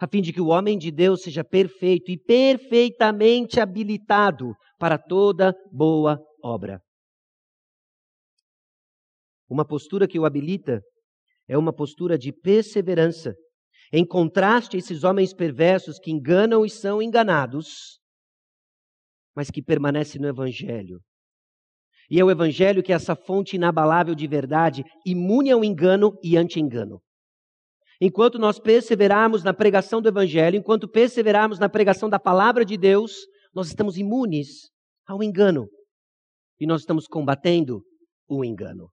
a 0.00 0.06
fim 0.06 0.20
de 0.20 0.32
que 0.32 0.40
o 0.40 0.48
homem 0.48 0.78
de 0.78 0.90
Deus 0.90 1.22
seja 1.22 1.44
perfeito 1.44 2.10
e 2.10 2.18
perfeitamente 2.18 3.60
habilitado 3.60 4.54
para 4.78 4.98
toda 4.98 5.54
boa 5.70 6.18
obra. 6.42 6.80
Uma 9.48 9.66
postura 9.66 10.06
que 10.06 10.18
o 10.18 10.24
habilita 10.24 10.80
é 11.48 11.58
uma 11.58 11.72
postura 11.72 12.16
de 12.16 12.32
perseverança, 12.32 13.34
em 13.92 14.06
contraste 14.06 14.76
a 14.76 14.78
esses 14.78 15.02
homens 15.02 15.34
perversos 15.34 15.98
que 15.98 16.12
enganam 16.12 16.64
e 16.64 16.70
são 16.70 17.02
enganados, 17.02 17.98
mas 19.34 19.50
que 19.50 19.62
permanecem 19.62 20.20
no 20.20 20.28
Evangelho, 20.28 21.00
e 22.10 22.18
é 22.18 22.24
o 22.24 22.30
Evangelho 22.30 22.82
que 22.82 22.92
é 22.92 22.96
essa 22.96 23.14
fonte 23.14 23.54
inabalável 23.54 24.14
de 24.16 24.26
verdade, 24.26 24.84
imune 25.06 25.50
ao 25.50 25.64
engano 25.64 26.18
e 26.22 26.36
anti-engano. 26.36 27.00
Enquanto 28.00 28.38
nós 28.38 28.58
perseverarmos 28.58 29.44
na 29.44 29.54
pregação 29.54 30.02
do 30.02 30.08
Evangelho, 30.08 30.56
enquanto 30.56 30.88
perseverarmos 30.88 31.58
na 31.58 31.68
pregação 31.68 32.08
da 32.08 32.18
palavra 32.18 32.64
de 32.64 32.76
Deus, 32.76 33.12
nós 33.54 33.68
estamos 33.68 33.96
imunes 33.96 34.70
ao 35.06 35.22
engano. 35.22 35.68
E 36.58 36.66
nós 36.66 36.80
estamos 36.80 37.06
combatendo 37.06 37.82
o 38.28 38.44
engano. 38.44 38.90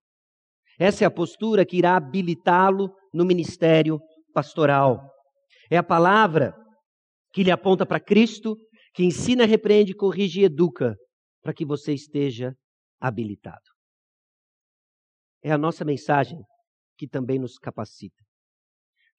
Essa 0.79 1.03
é 1.03 1.07
a 1.07 1.12
postura 1.12 1.65
que 1.65 1.77
irá 1.77 1.95
habilitá-lo 1.95 2.93
no 3.13 3.25
ministério 3.25 4.00
pastoral. 4.33 5.01
É 5.71 5.77
a 5.77 5.83
palavra 5.83 6.53
que 7.33 7.43
lhe 7.43 7.51
aponta 7.51 7.86
para 7.86 8.00
Cristo, 8.00 8.57
que 8.93 9.03
ensina, 9.03 9.45
repreende, 9.45 9.95
corrige 9.95 10.41
e 10.41 10.43
educa, 10.45 10.95
para 11.41 11.53
que 11.53 11.65
você 11.65 11.93
esteja 11.93 12.53
habilitado. 13.00 13.70
É 15.44 15.51
a 15.51 15.58
nossa 15.58 15.86
mensagem 15.86 16.39
que 16.98 17.08
também 17.08 17.39
nos 17.39 17.58
capacita. 17.58 18.24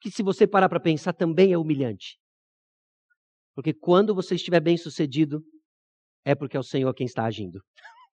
Que 0.00 0.10
se 0.10 0.22
você 0.22 0.46
parar 0.46 0.68
para 0.68 0.80
pensar 0.80 1.12
também 1.12 1.52
é 1.52 1.58
humilhante. 1.58 2.18
Porque 3.54 3.72
quando 3.72 4.14
você 4.14 4.34
estiver 4.34 4.60
bem 4.60 4.76
sucedido, 4.76 5.42
é 6.24 6.34
porque 6.34 6.56
é 6.56 6.60
o 6.60 6.64
Senhor 6.64 6.92
quem 6.94 7.06
está 7.06 7.24
agindo. 7.24 7.60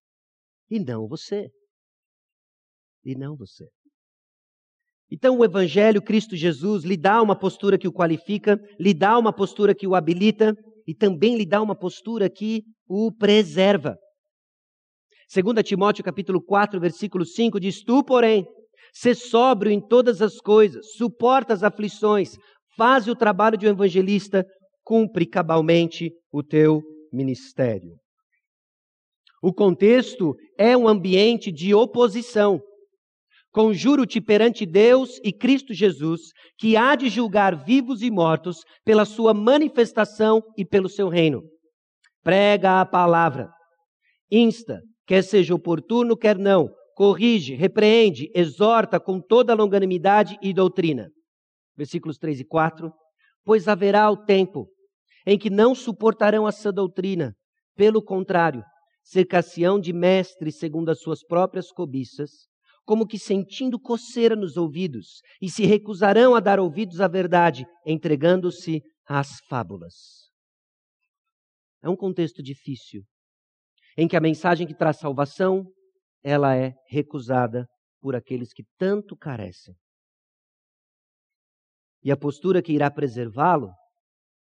E 0.68 0.80
não 0.80 1.06
você. 1.06 1.48
E 3.04 3.14
não 3.14 3.36
você. 3.36 3.68
Então 5.08 5.38
o 5.38 5.44
Evangelho, 5.44 6.02
Cristo 6.02 6.34
Jesus, 6.34 6.82
lhe 6.82 6.96
dá 6.96 7.22
uma 7.22 7.38
postura 7.38 7.78
que 7.78 7.86
o 7.86 7.92
qualifica, 7.92 8.58
lhe 8.80 8.92
dá 8.92 9.16
uma 9.16 9.32
postura 9.32 9.72
que 9.72 9.86
o 9.86 9.94
habilita 9.94 10.52
e 10.86 10.92
também 10.92 11.36
lhe 11.36 11.46
dá 11.46 11.62
uma 11.62 11.76
postura 11.76 12.28
que 12.28 12.64
o 12.88 13.12
preserva. 13.12 13.96
2 15.32 15.62
Timóteo 15.64 16.04
capítulo 16.04 16.40
4, 16.40 16.78
versículo 16.78 17.24
5 17.24 17.58
diz: 17.58 17.82
Tu, 17.82 18.04
porém, 18.04 18.46
se 18.92 19.14
sóbrio 19.14 19.72
em 19.72 19.80
todas 19.80 20.22
as 20.22 20.40
coisas, 20.40 20.94
suporta 20.96 21.52
as 21.52 21.62
aflições, 21.62 22.36
faz 22.76 23.08
o 23.08 23.16
trabalho 23.16 23.58
de 23.58 23.66
um 23.66 23.70
evangelista, 23.70 24.46
cumpre 24.84 25.26
cabalmente 25.26 26.12
o 26.32 26.42
teu 26.42 26.80
ministério. 27.12 27.96
O 29.42 29.52
contexto 29.52 30.34
é 30.58 30.76
um 30.76 30.88
ambiente 30.88 31.50
de 31.50 31.74
oposição. 31.74 32.60
Conjuro-te 33.52 34.20
perante 34.20 34.64
Deus 34.64 35.18
e 35.24 35.32
Cristo 35.32 35.74
Jesus, 35.74 36.20
que 36.58 36.76
há 36.76 36.94
de 36.94 37.08
julgar 37.08 37.64
vivos 37.64 38.02
e 38.02 38.10
mortos 38.10 38.58
pela 38.84 39.04
sua 39.04 39.32
manifestação 39.32 40.42
e 40.56 40.64
pelo 40.64 40.88
seu 40.88 41.08
reino. 41.08 41.42
Prega 42.22 42.80
a 42.80 42.86
palavra, 42.86 43.50
insta, 44.30 44.80
quer 45.06 45.22
seja 45.22 45.54
oportuno, 45.54 46.16
quer 46.16 46.36
não, 46.36 46.68
corrige, 46.94 47.54
repreende, 47.54 48.30
exorta 48.34 48.98
com 48.98 49.20
toda 49.20 49.54
longanimidade 49.54 50.36
e 50.42 50.52
doutrina. 50.52 51.10
Versículos 51.76 52.18
3 52.18 52.40
e 52.40 52.44
4. 52.44 52.92
Pois 53.44 53.68
haverá 53.68 54.10
o 54.10 54.16
tempo 54.16 54.66
em 55.26 55.38
que 55.38 55.50
não 55.50 55.74
suportarão 55.74 56.46
a 56.46 56.52
sã 56.52 56.72
doutrina, 56.72 57.34
pelo 57.74 58.02
contrário, 58.02 58.62
cercar-se-ão 59.02 59.78
de 59.78 59.92
mestres 59.92 60.58
segundo 60.58 60.88
as 60.88 61.00
suas 61.00 61.24
próprias 61.24 61.70
cobiças, 61.70 62.30
como 62.84 63.06
que 63.06 63.18
sentindo 63.18 63.78
coceira 63.78 64.36
nos 64.36 64.56
ouvidos, 64.56 65.20
e 65.42 65.50
se 65.50 65.66
recusarão 65.66 66.34
a 66.34 66.40
dar 66.40 66.60
ouvidos 66.60 67.00
à 67.00 67.08
verdade, 67.08 67.66
entregando-se 67.84 68.80
às 69.06 69.40
fábulas. 69.48 70.30
É 71.82 71.88
um 71.88 71.96
contexto 71.96 72.42
difícil, 72.42 73.02
em 73.96 74.06
que 74.06 74.16
a 74.16 74.20
mensagem 74.20 74.66
que 74.66 74.74
traz 74.74 74.98
salvação, 74.98 75.64
ela 76.22 76.54
é 76.54 76.74
recusada 76.88 77.66
por 78.00 78.14
aqueles 78.14 78.52
que 78.52 78.64
tanto 78.78 79.16
carecem. 79.16 79.74
E 82.02 82.12
a 82.12 82.16
postura 82.16 82.62
que 82.62 82.72
irá 82.72 82.90
preservá-lo 82.90 83.72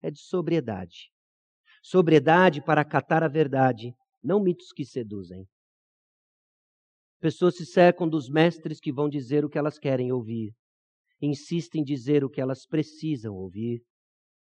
é 0.01 0.09
de 0.09 0.19
sobriedade. 0.19 1.11
Sobriedade 1.83 2.63
para 2.63 2.81
acatar 2.81 3.23
a 3.23 3.27
verdade, 3.27 3.93
não 4.23 4.41
mitos 4.41 4.71
que 4.71 4.85
seduzem. 4.85 5.45
Pessoas 7.19 7.55
se 7.57 7.65
cercam 7.65 8.07
dos 8.07 8.29
mestres 8.29 8.79
que 8.79 8.91
vão 8.91 9.09
dizer 9.09 9.45
o 9.45 9.49
que 9.49 9.57
elas 9.57 9.77
querem 9.77 10.11
ouvir, 10.11 10.53
insistem 11.21 11.81
em 11.81 11.83
dizer 11.83 12.23
o 12.23 12.29
que 12.29 12.41
elas 12.41 12.65
precisam 12.65 13.33
ouvir, 13.35 13.81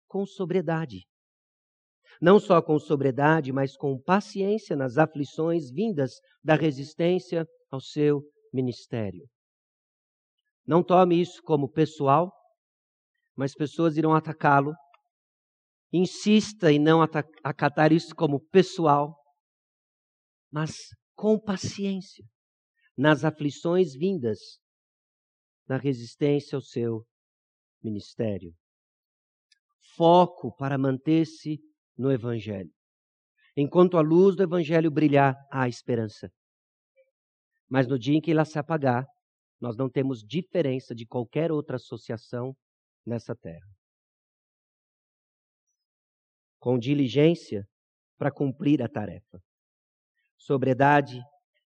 com 0.06 0.24
sobriedade. 0.26 1.06
Não 2.22 2.38
só 2.38 2.62
com 2.62 2.78
sobriedade, 2.78 3.50
mas 3.50 3.76
com 3.76 4.00
paciência 4.00 4.76
nas 4.76 4.96
aflições 4.96 5.72
vindas 5.72 6.20
da 6.40 6.54
resistência 6.54 7.44
ao 7.68 7.80
seu 7.80 8.22
ministério. 8.52 9.28
Não 10.64 10.84
tome 10.84 11.20
isso 11.20 11.42
como 11.42 11.68
pessoal, 11.68 12.32
mas 13.36 13.54
pessoas 13.54 13.96
irão 13.96 14.14
atacá-lo. 14.14 14.72
Insista 15.92 16.70
em 16.70 16.78
não 16.78 17.02
acatar 17.42 17.92
isso 17.92 18.14
como 18.14 18.38
pessoal, 18.50 19.18
mas 20.48 20.76
com 21.16 21.36
paciência 21.36 22.24
nas 22.96 23.24
aflições 23.24 23.94
vindas 23.96 24.38
na 25.66 25.76
resistência 25.76 26.54
ao 26.54 26.62
seu 26.62 27.04
ministério. 27.82 28.54
Foco 29.96 30.54
para 30.54 30.78
manter-se 30.78 31.58
no 32.02 32.10
Evangelho. 32.10 32.70
Enquanto 33.56 33.96
a 33.96 34.00
luz 34.00 34.34
do 34.34 34.42
Evangelho 34.42 34.90
brilhar, 34.90 35.36
há 35.50 35.68
esperança. 35.68 36.28
Mas 37.70 37.86
no 37.86 37.96
dia 37.98 38.16
em 38.16 38.20
que 38.20 38.32
ela 38.32 38.44
se 38.44 38.58
apagar, 38.58 39.06
nós 39.60 39.76
não 39.76 39.88
temos 39.88 40.22
diferença 40.22 40.94
de 40.94 41.06
qualquer 41.06 41.52
outra 41.52 41.76
associação 41.76 42.54
nessa 43.06 43.36
terra. 43.36 43.68
Com 46.58 46.76
diligência 46.76 47.64
para 48.18 48.32
cumprir 48.32 48.82
a 48.82 48.88
tarefa. 48.88 49.40
Sobriedade, 50.36 51.20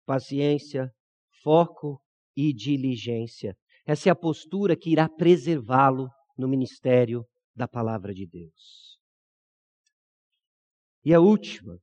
paciência, 0.05 0.91
foco 1.43 2.01
e 2.35 2.51
diligência. 2.53 3.55
Essa 3.85 4.09
é 4.09 4.11
a 4.11 4.15
postura 4.15 4.75
que 4.75 4.91
irá 4.91 5.07
preservá-lo 5.07 6.09
no 6.35 6.47
ministério 6.47 7.23
da 7.55 7.67
palavra 7.67 8.13
de 8.13 8.25
Deus. 8.25 9.02
E 11.05 11.13
a 11.13 11.19
última, 11.19 11.77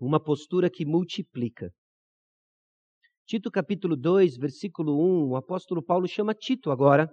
uma 0.00 0.18
postura 0.18 0.70
que 0.70 0.86
multiplica. 0.86 1.70
Tito 3.26 3.50
capítulo 3.50 3.96
2, 3.96 4.38
versículo 4.38 4.98
1, 4.98 5.28
o 5.28 5.36
apóstolo 5.36 5.82
Paulo 5.82 6.08
chama 6.08 6.32
Tito 6.34 6.70
agora 6.70 7.06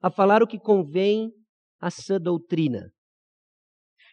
a 0.00 0.10
falar 0.10 0.44
o 0.44 0.46
que 0.46 0.58
convém 0.58 1.32
à 1.80 1.90
sã 1.90 2.20
doutrina. 2.20 2.88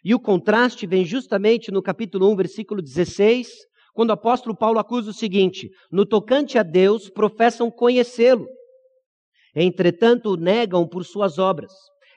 E 0.04 0.16
o 0.16 0.20
contraste 0.20 0.88
vem 0.88 1.06
justamente 1.06 1.70
no 1.70 1.82
capítulo 1.82 2.32
1, 2.32 2.36
versículo 2.36 2.82
16, 2.82 3.48
quando 3.94 4.10
o 4.10 4.14
apóstolo 4.14 4.58
Paulo 4.58 4.80
acusa 4.80 5.12
o 5.12 5.14
seguinte: 5.14 5.70
no 5.92 6.08
tocante 6.08 6.58
a 6.58 6.64
Deus, 6.64 7.08
professam 7.08 7.70
conhecê-lo, 7.70 8.48
entretanto 9.56 10.36
negam 10.36 10.88
por 10.88 11.06
suas 11.06 11.38
obras. 11.38 11.72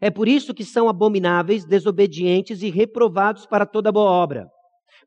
É 0.04 0.10
por 0.10 0.28
isso 0.28 0.52
que 0.52 0.66
são 0.66 0.86
abomináveis, 0.86 1.64
desobedientes 1.64 2.60
e 2.60 2.68
reprovados 2.68 3.46
para 3.46 3.64
toda 3.64 3.90
boa 3.90 4.10
obra. 4.10 4.46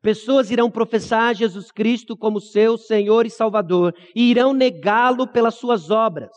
Pessoas 0.02 0.50
irão 0.50 0.68
professar 0.68 1.36
Jesus 1.36 1.70
Cristo 1.70 2.16
como 2.16 2.40
seu 2.40 2.76
Senhor 2.76 3.24
e 3.24 3.30
Salvador 3.30 3.94
e 4.12 4.28
irão 4.28 4.52
negá-lo 4.52 5.28
pelas 5.28 5.54
suas 5.54 5.88
obras, 5.88 6.36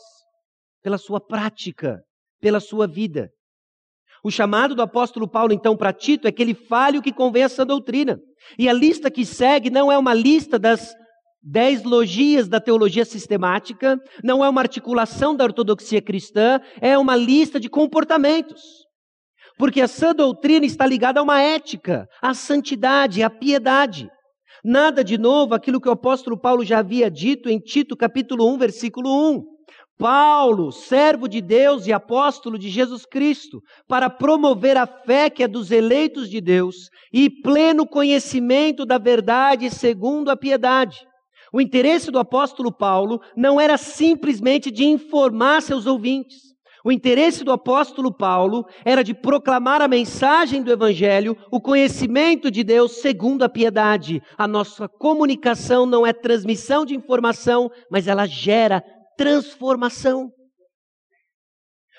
pela 0.83 0.99
sua 0.99 1.19
prática, 1.19 2.03
pela 2.39 2.59
sua 2.59 2.85
vida. 2.85 3.31
O 4.23 4.29
chamado 4.29 4.75
do 4.75 4.83
apóstolo 4.83 5.27
Paulo, 5.27 5.53
então, 5.53 5.75
para 5.75 5.91
Tito 5.91 6.27
é 6.27 6.31
que 6.31 6.43
ele 6.43 6.53
fale 6.53 6.99
o 6.99 7.01
que 7.01 7.11
convém 7.11 7.41
a 7.43 7.63
doutrina. 7.63 8.19
E 8.59 8.69
a 8.69 8.73
lista 8.73 9.09
que 9.09 9.25
segue 9.25 9.71
não 9.71 9.91
é 9.91 9.97
uma 9.97 10.13
lista 10.13 10.59
das 10.59 10.93
dez 11.41 11.83
logias 11.83 12.47
da 12.47 12.59
teologia 12.59 13.03
sistemática, 13.03 13.97
não 14.23 14.43
é 14.45 14.49
uma 14.49 14.61
articulação 14.61 15.35
da 15.35 15.43
ortodoxia 15.43 16.01
cristã, 16.01 16.59
é 16.79 16.97
uma 16.97 17.15
lista 17.15 17.59
de 17.59 17.69
comportamentos. 17.69 18.61
Porque 19.57 19.81
a 19.81 19.87
sã 19.87 20.13
doutrina 20.13 20.65
está 20.65 20.85
ligada 20.85 21.19
a 21.19 21.23
uma 21.23 21.41
ética, 21.41 22.07
à 22.21 22.33
santidade, 22.33 23.23
à 23.23 23.29
piedade. 23.29 24.09
Nada 24.63 25.03
de 25.03 25.17
novo 25.17 25.55
aquilo 25.55 25.81
que 25.81 25.89
o 25.89 25.91
apóstolo 25.91 26.39
Paulo 26.39 26.63
já 26.63 26.79
havia 26.79 27.09
dito 27.09 27.49
em 27.49 27.59
Tito 27.59 27.97
capítulo 27.97 28.51
1, 28.53 28.57
versículo 28.57 29.33
1. 29.33 29.43
Paulo, 29.97 30.71
servo 30.71 31.27
de 31.27 31.41
Deus 31.41 31.85
e 31.85 31.93
apóstolo 31.93 32.57
de 32.57 32.69
Jesus 32.69 33.05
Cristo, 33.05 33.61
para 33.87 34.09
promover 34.09 34.75
a 34.75 34.87
fé 34.87 35.29
que 35.29 35.43
é 35.43 35.47
dos 35.47 35.69
eleitos 35.69 36.27
de 36.27 36.41
Deus 36.41 36.89
e 37.13 37.29
pleno 37.29 37.87
conhecimento 37.87 38.83
da 38.83 38.97
verdade 38.97 39.69
segundo 39.69 40.31
a 40.31 40.35
piedade. 40.35 40.97
O 41.53 41.59
interesse 41.59 42.09
do 42.09 42.19
apóstolo 42.19 42.71
Paulo 42.71 43.21
não 43.35 43.59
era 43.59 43.77
simplesmente 43.77 44.71
de 44.71 44.85
informar 44.85 45.61
seus 45.61 45.85
ouvintes. 45.85 46.51
O 46.83 46.91
interesse 46.91 47.43
do 47.43 47.51
apóstolo 47.51 48.11
Paulo 48.11 48.65
era 48.83 49.03
de 49.03 49.13
proclamar 49.13 49.81
a 49.81 49.87
mensagem 49.87 50.63
do 50.63 50.71
Evangelho, 50.71 51.37
o 51.51 51.61
conhecimento 51.61 52.49
de 52.49 52.63
Deus 52.63 52.93
segundo 53.01 53.43
a 53.43 53.49
piedade. 53.49 54.21
A 54.37 54.47
nossa 54.47 54.87
comunicação 54.87 55.85
não 55.85 56.07
é 56.07 56.13
transmissão 56.13 56.85
de 56.85 56.95
informação, 56.95 57.69
mas 57.89 58.07
ela 58.07 58.25
gera 58.25 58.83
transformação. 59.15 60.31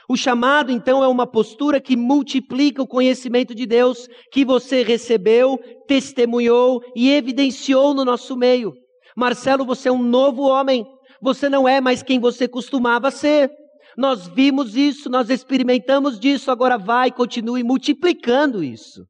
O 0.09 0.17
chamado, 0.17 0.73
então, 0.73 1.03
é 1.03 1.07
uma 1.07 1.27
postura 1.27 1.81
que 1.81 1.97
multiplica 1.97 2.83
o 2.83 2.89
conhecimento 2.89 3.55
de 3.55 3.67
Deus 3.67 4.09
que 4.33 4.45
você 4.45 4.83
recebeu, 4.83 5.59
testemunhou 5.87 6.83
e 6.97 7.13
evidenciou 7.13 7.95
no 7.95 8.05
nosso 8.05 8.37
meio. 8.37 8.75
Marcelo, 9.17 9.65
você 9.65 9.89
é 9.89 9.93
um 9.93 10.03
novo 10.03 10.43
homem. 10.43 10.87
Você 11.21 11.49
não 11.49 11.69
é 11.69 11.81
mais 11.81 12.03
quem 12.03 12.19
você 12.19 12.49
costumava 12.49 13.11
ser. 13.11 13.51
Nós 13.97 14.27
vimos 14.27 14.75
isso, 14.75 15.11
nós 15.11 15.29
experimentamos 15.29 16.19
disso, 16.19 16.51
agora 16.51 16.79
vai, 16.79 17.11
continue 17.11 17.63
multiplicando 17.63 18.65
isso. 18.65 19.05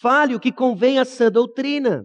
Fale 0.00 0.34
o 0.34 0.40
que 0.40 0.52
convém 0.52 0.98
à 0.98 1.04
sã 1.04 1.30
doutrina. 1.30 2.04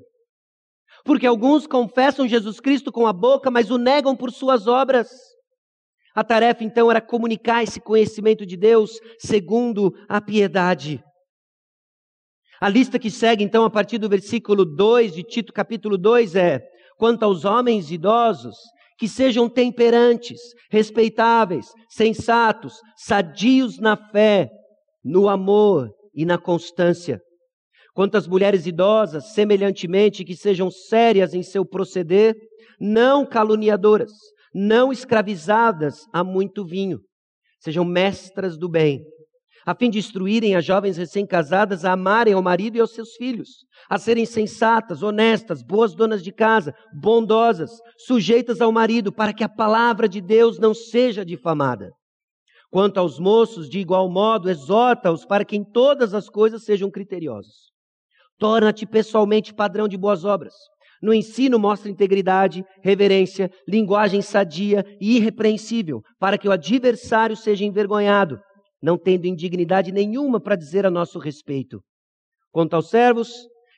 Porque 1.03 1.27
alguns 1.27 1.67
confessam 1.67 2.27
Jesus 2.27 2.59
Cristo 2.59 2.91
com 2.91 3.07
a 3.07 3.13
boca, 3.13 3.51
mas 3.51 3.69
o 3.69 3.77
negam 3.77 4.15
por 4.15 4.31
suas 4.31 4.67
obras. 4.67 5.09
A 6.15 6.23
tarefa 6.23 6.63
então 6.63 6.89
era 6.89 7.01
comunicar 7.01 7.63
esse 7.63 7.79
conhecimento 7.79 8.45
de 8.45 8.57
Deus 8.57 8.99
segundo 9.19 9.93
a 10.07 10.21
piedade. 10.21 11.03
A 12.59 12.69
lista 12.69 12.97
que 12.97 13.11
segue 13.11 13.43
então 13.43 13.63
a 13.63 13.69
partir 13.69 13.99
do 13.99 14.09
versículo 14.09 14.65
2 14.65 15.13
de 15.13 15.23
Tito 15.23 15.53
capítulo 15.53 15.97
2 15.97 16.35
é: 16.35 16.59
quanto 16.97 17.23
aos 17.23 17.45
homens 17.45 17.91
idosos, 17.91 18.55
que 18.97 19.07
sejam 19.07 19.47
temperantes, 19.47 20.39
respeitáveis, 20.71 21.67
sensatos, 21.87 22.73
sadios 22.95 23.79
na 23.79 23.95
fé, 23.95 24.49
no 25.03 25.29
amor 25.29 25.91
e 26.15 26.25
na 26.25 26.39
constância. 26.39 27.21
Quanto 27.93 28.17
às 28.17 28.27
mulheres 28.27 28.65
idosas, 28.65 29.33
semelhantemente, 29.33 30.25
que 30.25 30.35
sejam 30.35 30.71
sérias 30.71 31.35
em 31.35 31.43
seu 31.43 31.63
proceder, 31.63 32.35
não 32.79 33.23
caluniadoras, 33.23 34.11
não 34.53 34.91
escravizadas 34.91 36.05
a 36.11 36.23
muito 36.23 36.65
vinho, 36.65 36.99
sejam 37.59 37.85
mestras 37.85 38.57
do 38.57 38.67
bem, 38.67 39.03
a 39.67 39.75
fim 39.75 39.89
de 39.89 39.99
instruírem 39.99 40.55
as 40.55 40.63
jovens 40.63 40.95
recém-casadas 40.95 41.83
a 41.83 41.91
amarem 41.91 42.33
ao 42.33 42.41
marido 42.41 42.77
e 42.77 42.79
aos 42.79 42.93
seus 42.93 43.15
filhos, 43.15 43.65
a 43.89 43.97
serem 43.99 44.25
sensatas, 44.25 45.03
honestas, 45.03 45.61
boas 45.61 45.93
donas 45.93 46.23
de 46.23 46.31
casa, 46.31 46.73
bondosas, 46.93 47.71
sujeitas 47.97 48.61
ao 48.61 48.71
marido, 48.71 49.11
para 49.11 49.33
que 49.33 49.43
a 49.43 49.49
palavra 49.49 50.07
de 50.07 50.21
Deus 50.21 50.57
não 50.57 50.73
seja 50.73 51.25
difamada. 51.25 51.91
Quanto 52.71 52.97
aos 52.97 53.19
moços, 53.19 53.69
de 53.69 53.77
igual 53.77 54.09
modo, 54.09 54.49
exorta-os 54.49 55.25
para 55.25 55.43
que 55.43 55.57
em 55.57 55.65
todas 55.65 56.13
as 56.13 56.29
coisas 56.29 56.63
sejam 56.63 56.89
criteriosos. 56.89 57.69
Torna-te 58.39 58.85
pessoalmente 58.85 59.53
padrão 59.53 59.85
de 59.85 59.97
boas 59.97 60.23
obras, 60.23 60.53
No 61.01 61.13
ensino, 61.13 61.59
mostra 61.59 61.91
integridade, 61.91 62.63
reverência, 62.81 63.51
linguagem 63.67 64.21
sadia 64.21 64.83
e 64.99 65.17
irrepreensível, 65.17 66.01
para 66.17 66.37
que 66.37 66.47
o 66.47 66.51
adversário 66.51 67.35
seja 67.35 67.65
envergonhado, 67.65 68.39
não 68.81 68.97
tendo 68.97 69.25
indignidade 69.25 69.91
nenhuma 69.91 70.39
para 70.39 70.55
dizer 70.55 70.85
a 70.85 70.91
nosso 70.91 71.19
respeito. 71.19 71.81
Quanto 72.51 72.75
aos 72.75 72.89
servos, 72.89 73.31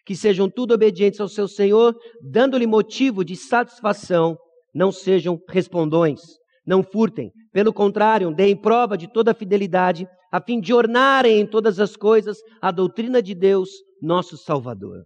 que 0.05 0.15
sejam 0.15 0.49
tudo 0.49 0.73
obedientes 0.73 1.19
ao 1.19 1.27
seu 1.27 1.47
Senhor, 1.47 1.95
dando-lhe 2.21 2.65
motivo 2.65 3.23
de 3.23 3.35
satisfação, 3.35 4.38
não 4.73 4.91
sejam 4.91 5.39
respondões, 5.49 6.21
não 6.65 6.83
furtem, 6.83 7.31
pelo 7.51 7.73
contrário, 7.73 8.33
deem 8.33 8.55
prova 8.55 8.97
de 8.97 9.12
toda 9.12 9.31
a 9.31 9.35
fidelidade, 9.35 10.07
a 10.31 10.41
fim 10.41 10.59
de 10.59 10.73
ornarem 10.73 11.39
em 11.39 11.47
todas 11.47 11.79
as 11.79 11.95
coisas 11.95 12.38
a 12.62 12.71
doutrina 12.71 13.21
de 13.21 13.33
Deus, 13.33 13.69
nosso 14.01 14.38
Salvador. 14.38 15.03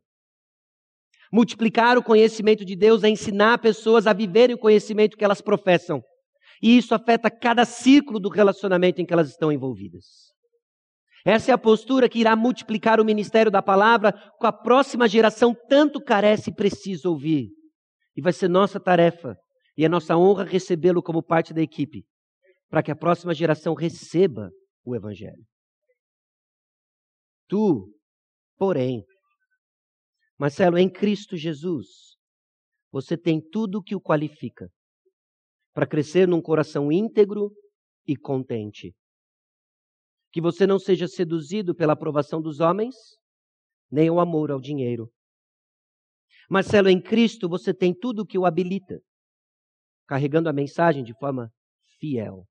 Multiplicar 1.31 1.97
o 1.97 2.03
conhecimento 2.03 2.63
de 2.63 2.75
Deus 2.75 3.03
é 3.03 3.09
ensinar 3.09 3.57
pessoas 3.57 4.05
a 4.05 4.13
viverem 4.13 4.55
o 4.55 4.59
conhecimento 4.59 5.17
que 5.17 5.25
elas 5.25 5.41
professam. 5.41 6.03
E 6.63 6.77
isso 6.77 6.95
afeta 6.95 7.29
cada 7.29 7.65
ciclo 7.65 8.21
do 8.21 8.29
relacionamento 8.29 9.01
em 9.01 9.05
que 9.05 9.11
elas 9.11 9.29
estão 9.29 9.51
envolvidas. 9.51 10.31
Essa 11.25 11.51
é 11.51 11.53
a 11.53 11.57
postura 11.57 12.07
que 12.07 12.19
irá 12.19 12.37
multiplicar 12.37 13.01
o 13.01 13.05
ministério 13.05 13.51
da 13.51 13.61
palavra 13.61 14.13
com 14.39 14.47
a 14.47 14.53
próxima 14.53 15.05
geração 15.05 15.53
tanto 15.67 16.01
carece 16.01 16.51
e 16.51 16.55
precisa 16.55 17.09
ouvir. 17.09 17.49
E 18.15 18.21
vai 18.21 18.31
ser 18.31 18.47
nossa 18.47 18.79
tarefa 18.79 19.35
e 19.77 19.83
é 19.83 19.89
nossa 19.89 20.15
honra 20.15 20.45
recebê-lo 20.45 21.03
como 21.03 21.21
parte 21.21 21.53
da 21.53 21.61
equipe, 21.61 22.05
para 22.69 22.81
que 22.81 22.91
a 22.91 22.95
próxima 22.95 23.33
geração 23.33 23.73
receba 23.73 24.49
o 24.85 24.95
Evangelho. 24.95 25.43
Tu, 27.49 27.93
porém, 28.57 29.03
Marcelo, 30.39 30.77
em 30.77 30.89
Cristo 30.89 31.35
Jesus, 31.35 32.15
você 32.89 33.17
tem 33.17 33.41
tudo 33.51 33.79
o 33.79 33.83
que 33.83 33.95
o 33.95 34.01
qualifica 34.01 34.69
para 35.73 35.87
crescer 35.87 36.27
num 36.27 36.41
coração 36.41 36.91
íntegro 36.91 37.51
e 38.07 38.15
contente. 38.15 38.93
Que 40.31 40.41
você 40.41 40.67
não 40.67 40.79
seja 40.79 41.07
seduzido 41.07 41.75
pela 41.75 41.93
aprovação 41.93 42.41
dos 42.41 42.59
homens, 42.59 42.95
nem 43.91 44.09
o 44.09 44.19
amor 44.19 44.51
ao 44.51 44.59
dinheiro. 44.59 45.11
Marcelo, 46.49 46.89
em 46.89 47.01
Cristo 47.01 47.47
você 47.47 47.73
tem 47.73 47.93
tudo 47.93 48.21
o 48.23 48.25
que 48.25 48.37
o 48.37 48.45
habilita 48.45 49.01
carregando 50.07 50.49
a 50.49 50.53
mensagem 50.53 51.03
de 51.03 51.13
forma 51.17 51.51
fiel. 51.99 52.45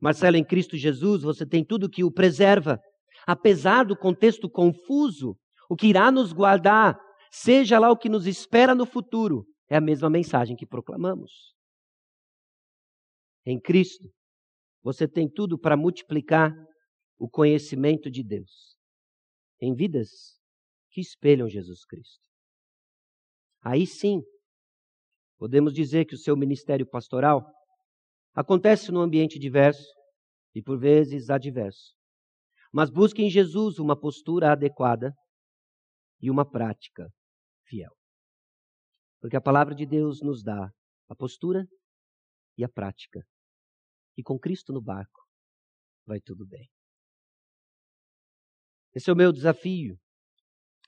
Marcelo, 0.00 0.36
em 0.36 0.44
Cristo 0.44 0.76
Jesus, 0.76 1.22
você 1.22 1.46
tem 1.46 1.64
tudo 1.64 1.88
que 1.88 2.04
o 2.04 2.12
preserva. 2.12 2.78
Apesar 3.26 3.84
do 3.84 3.96
contexto 3.96 4.48
confuso, 4.48 5.36
o 5.68 5.76
que 5.76 5.88
irá 5.88 6.10
nos 6.10 6.32
guardar, 6.32 6.98
seja 7.30 7.78
lá 7.78 7.90
o 7.90 7.96
que 7.96 8.08
nos 8.08 8.26
espera 8.26 8.74
no 8.74 8.86
futuro, 8.86 9.44
é 9.68 9.76
a 9.76 9.80
mesma 9.80 10.08
mensagem 10.08 10.56
que 10.56 10.66
proclamamos. 10.66 11.54
Em 13.44 13.60
Cristo, 13.60 14.08
você 14.82 15.08
tem 15.08 15.28
tudo 15.28 15.58
para 15.58 15.76
multiplicar 15.76 16.52
o 17.18 17.28
conhecimento 17.28 18.10
de 18.10 18.22
Deus 18.22 18.76
em 19.60 19.74
vidas 19.74 20.38
que 20.90 21.00
espelham 21.00 21.48
Jesus 21.48 21.84
Cristo. 21.84 22.26
Aí 23.60 23.86
sim, 23.86 24.22
Podemos 25.38 25.72
dizer 25.72 26.04
que 26.04 26.16
o 26.16 26.18
seu 26.18 26.36
ministério 26.36 26.84
pastoral 26.84 27.46
acontece 28.34 28.90
num 28.90 29.00
ambiente 29.00 29.38
diverso 29.38 29.86
e 30.52 30.60
por 30.60 30.78
vezes 30.78 31.30
adverso. 31.30 31.94
Mas 32.72 32.90
busque 32.90 33.22
em 33.22 33.30
Jesus 33.30 33.78
uma 33.78 33.98
postura 33.98 34.52
adequada 34.52 35.14
e 36.20 36.28
uma 36.28 36.44
prática 36.44 37.08
fiel. 37.66 37.97
Porque 39.20 39.36
a 39.36 39.40
palavra 39.40 39.74
de 39.74 39.84
Deus 39.84 40.20
nos 40.22 40.42
dá 40.42 40.72
a 41.08 41.14
postura 41.14 41.66
e 42.56 42.64
a 42.64 42.68
prática. 42.68 43.26
E 44.16 44.22
com 44.22 44.38
Cristo 44.38 44.72
no 44.72 44.80
barco, 44.80 45.20
vai 46.06 46.20
tudo 46.20 46.46
bem. 46.46 46.68
Esse 48.94 49.10
é 49.10 49.12
o 49.12 49.16
meu 49.16 49.32
desafio, 49.32 49.98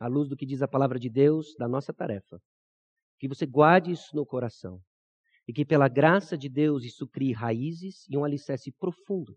à 0.00 0.06
luz 0.06 0.28
do 0.28 0.36
que 0.36 0.46
diz 0.46 0.62
a 0.62 0.68
palavra 0.68 0.98
de 0.98 1.08
Deus, 1.08 1.54
da 1.58 1.68
nossa 1.68 1.92
tarefa. 1.92 2.40
Que 3.18 3.28
você 3.28 3.46
guarde 3.46 3.92
isso 3.92 4.14
no 4.16 4.26
coração. 4.26 4.80
E 5.46 5.52
que 5.52 5.64
pela 5.64 5.88
graça 5.88 6.36
de 6.36 6.48
Deus 6.48 6.84
isso 6.84 7.06
crie 7.08 7.32
raízes 7.32 8.06
e 8.08 8.16
um 8.16 8.24
alicerce 8.24 8.72
profundo 8.72 9.36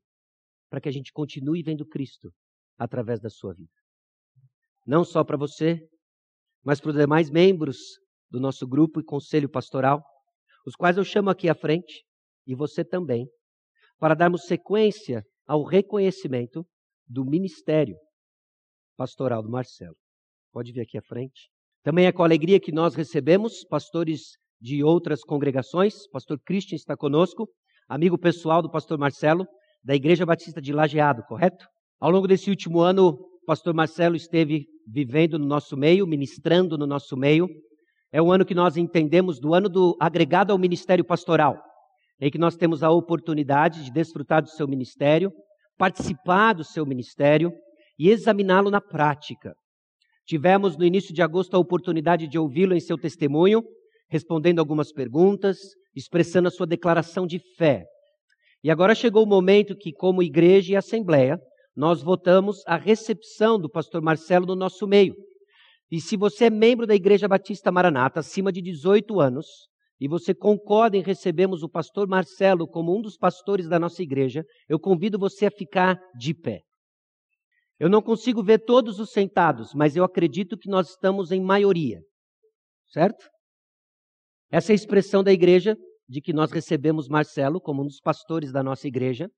para 0.69 0.81
que 0.81 0.89
a 0.89 0.91
gente 0.91 1.11
continue 1.11 1.61
vendo 1.61 1.85
Cristo 1.85 2.33
através 2.77 3.19
da 3.19 3.29
sua 3.29 3.53
vida. 3.53 3.71
Não 4.85 5.03
só 5.03 5.23
para 5.23 5.37
você, 5.37 5.87
mas 6.63 6.79
para 6.79 6.89
os 6.89 6.95
demais 6.95 7.29
membros 7.29 7.77
do 8.33 8.39
nosso 8.39 8.67
grupo 8.67 8.99
e 8.99 9.03
conselho 9.03 9.47
pastoral, 9.47 10.03
os 10.65 10.75
quais 10.75 10.97
eu 10.97 11.03
chamo 11.03 11.29
aqui 11.29 11.47
à 11.47 11.53
frente, 11.53 12.03
e 12.47 12.55
você 12.55 12.83
também, 12.83 13.27
para 13.99 14.15
darmos 14.15 14.45
sequência 14.47 15.23
ao 15.47 15.63
reconhecimento 15.63 16.65
do 17.07 17.23
ministério 17.23 17.95
pastoral 18.97 19.43
do 19.43 19.51
Marcelo. 19.51 19.95
Pode 20.51 20.71
vir 20.71 20.81
aqui 20.81 20.97
à 20.97 21.01
frente. 21.01 21.49
Também 21.83 22.07
é 22.07 22.11
com 22.11 22.23
alegria 22.23 22.59
que 22.59 22.71
nós 22.71 22.95
recebemos 22.95 23.63
pastores 23.69 24.37
de 24.59 24.83
outras 24.83 25.21
congregações. 25.21 26.07
Pastor 26.09 26.39
Christian 26.43 26.75
está 26.75 26.97
conosco, 26.97 27.47
amigo 27.87 28.17
pessoal 28.17 28.63
do 28.63 28.71
pastor 28.71 28.97
Marcelo, 28.97 29.45
da 29.83 29.93
Igreja 29.93 30.25
Batista 30.25 30.59
de 30.59 30.73
Lajeado, 30.73 31.23
correto? 31.27 31.67
Ao 31.99 32.09
longo 32.09 32.27
desse 32.27 32.49
último 32.49 32.79
ano, 32.79 33.09
o 33.09 33.45
pastor 33.45 33.75
Marcelo 33.75 34.15
esteve 34.15 34.65
vivendo 34.87 35.37
no 35.37 35.45
nosso 35.45 35.77
meio, 35.77 36.07
ministrando 36.07 36.77
no 36.77 36.87
nosso 36.87 37.15
meio. 37.15 37.47
É 38.13 38.21
um 38.21 38.31
ano 38.31 38.45
que 38.45 38.53
nós 38.53 38.77
entendemos 38.77 39.39
do 39.39 39.55
ano 39.55 39.67
do 39.67 39.97
agregado 39.99 40.51
ao 40.51 40.59
ministério 40.59 41.03
pastoral, 41.03 41.59
em 42.21 42.29
que 42.29 42.37
nós 42.37 42.55
temos 42.55 42.83
a 42.83 42.91
oportunidade 42.91 43.83
de 43.83 43.91
desfrutar 43.91 44.43
do 44.43 44.49
seu 44.49 44.67
ministério, 44.67 45.31
participar 45.79 46.53
do 46.53 46.63
seu 46.63 46.85
ministério 46.85 47.51
e 47.97 48.11
examiná-lo 48.11 48.69
na 48.69 48.79
prática. 48.79 49.55
Tivemos 50.27 50.77
no 50.77 50.85
início 50.85 51.11
de 51.11 51.23
agosto 51.23 51.55
a 51.55 51.59
oportunidade 51.59 52.27
de 52.27 52.37
ouvi-lo 52.37 52.75
em 52.75 52.79
seu 52.79 52.99
testemunho, 52.99 53.63
respondendo 54.07 54.59
algumas 54.59 54.91
perguntas, 54.91 55.57
expressando 55.95 56.47
a 56.47 56.51
sua 56.51 56.67
declaração 56.67 57.25
de 57.25 57.39
fé. 57.57 57.83
E 58.63 58.69
agora 58.69 58.93
chegou 58.93 59.23
o 59.23 59.27
momento 59.27 59.75
que, 59.75 59.91
como 59.91 60.21
igreja 60.21 60.73
e 60.73 60.75
assembleia, 60.75 61.39
nós 61.75 62.03
votamos 62.03 62.61
a 62.67 62.77
recepção 62.77 63.59
do 63.59 63.67
pastor 63.67 64.03
Marcelo 64.03 64.45
no 64.45 64.55
nosso 64.55 64.85
meio. 64.85 65.15
E 65.93 66.01
se 66.01 66.17
você 66.17 66.45
é 66.45 66.49
membro 66.49 66.87
da 66.87 66.95
Igreja 66.95 67.27
Batista 67.27 67.71
Maranata, 67.71 68.19
acima 68.19 68.51
de 68.51 68.63
18 68.63 69.19
anos, 69.19 69.45
e 70.01 70.07
você 70.07 70.33
concorda 70.33 70.97
em 70.97 71.03
recebermos 71.03 71.61
o 71.61 71.69
pastor 71.69 72.07
Marcelo 72.07 72.67
como 72.67 72.97
um 72.97 72.99
dos 72.99 73.15
pastores 73.15 73.69
da 73.69 73.77
nossa 73.77 74.01
igreja, 74.01 74.43
eu 74.67 74.79
convido 74.79 75.19
você 75.19 75.45
a 75.45 75.51
ficar 75.51 75.99
de 76.17 76.33
pé. 76.33 76.61
Eu 77.79 77.91
não 77.91 78.01
consigo 78.01 78.41
ver 78.41 78.65
todos 78.65 78.99
os 78.99 79.11
sentados, 79.11 79.75
mas 79.75 79.95
eu 79.95 80.03
acredito 80.03 80.57
que 80.57 80.67
nós 80.67 80.89
estamos 80.89 81.31
em 81.31 81.39
maioria. 81.39 82.01
Certo? 82.87 83.29
Essa 84.51 84.71
é 84.71 84.73
a 84.73 84.75
expressão 84.75 85.23
da 85.23 85.31
igreja 85.31 85.77
de 86.09 86.21
que 86.21 86.33
nós 86.33 86.51
recebemos 86.51 87.07
Marcelo 87.07 87.61
como 87.61 87.83
um 87.83 87.85
dos 87.85 87.99
pastores 87.99 88.51
da 88.51 88.63
nossa 88.63 88.87
igreja, 88.87 89.29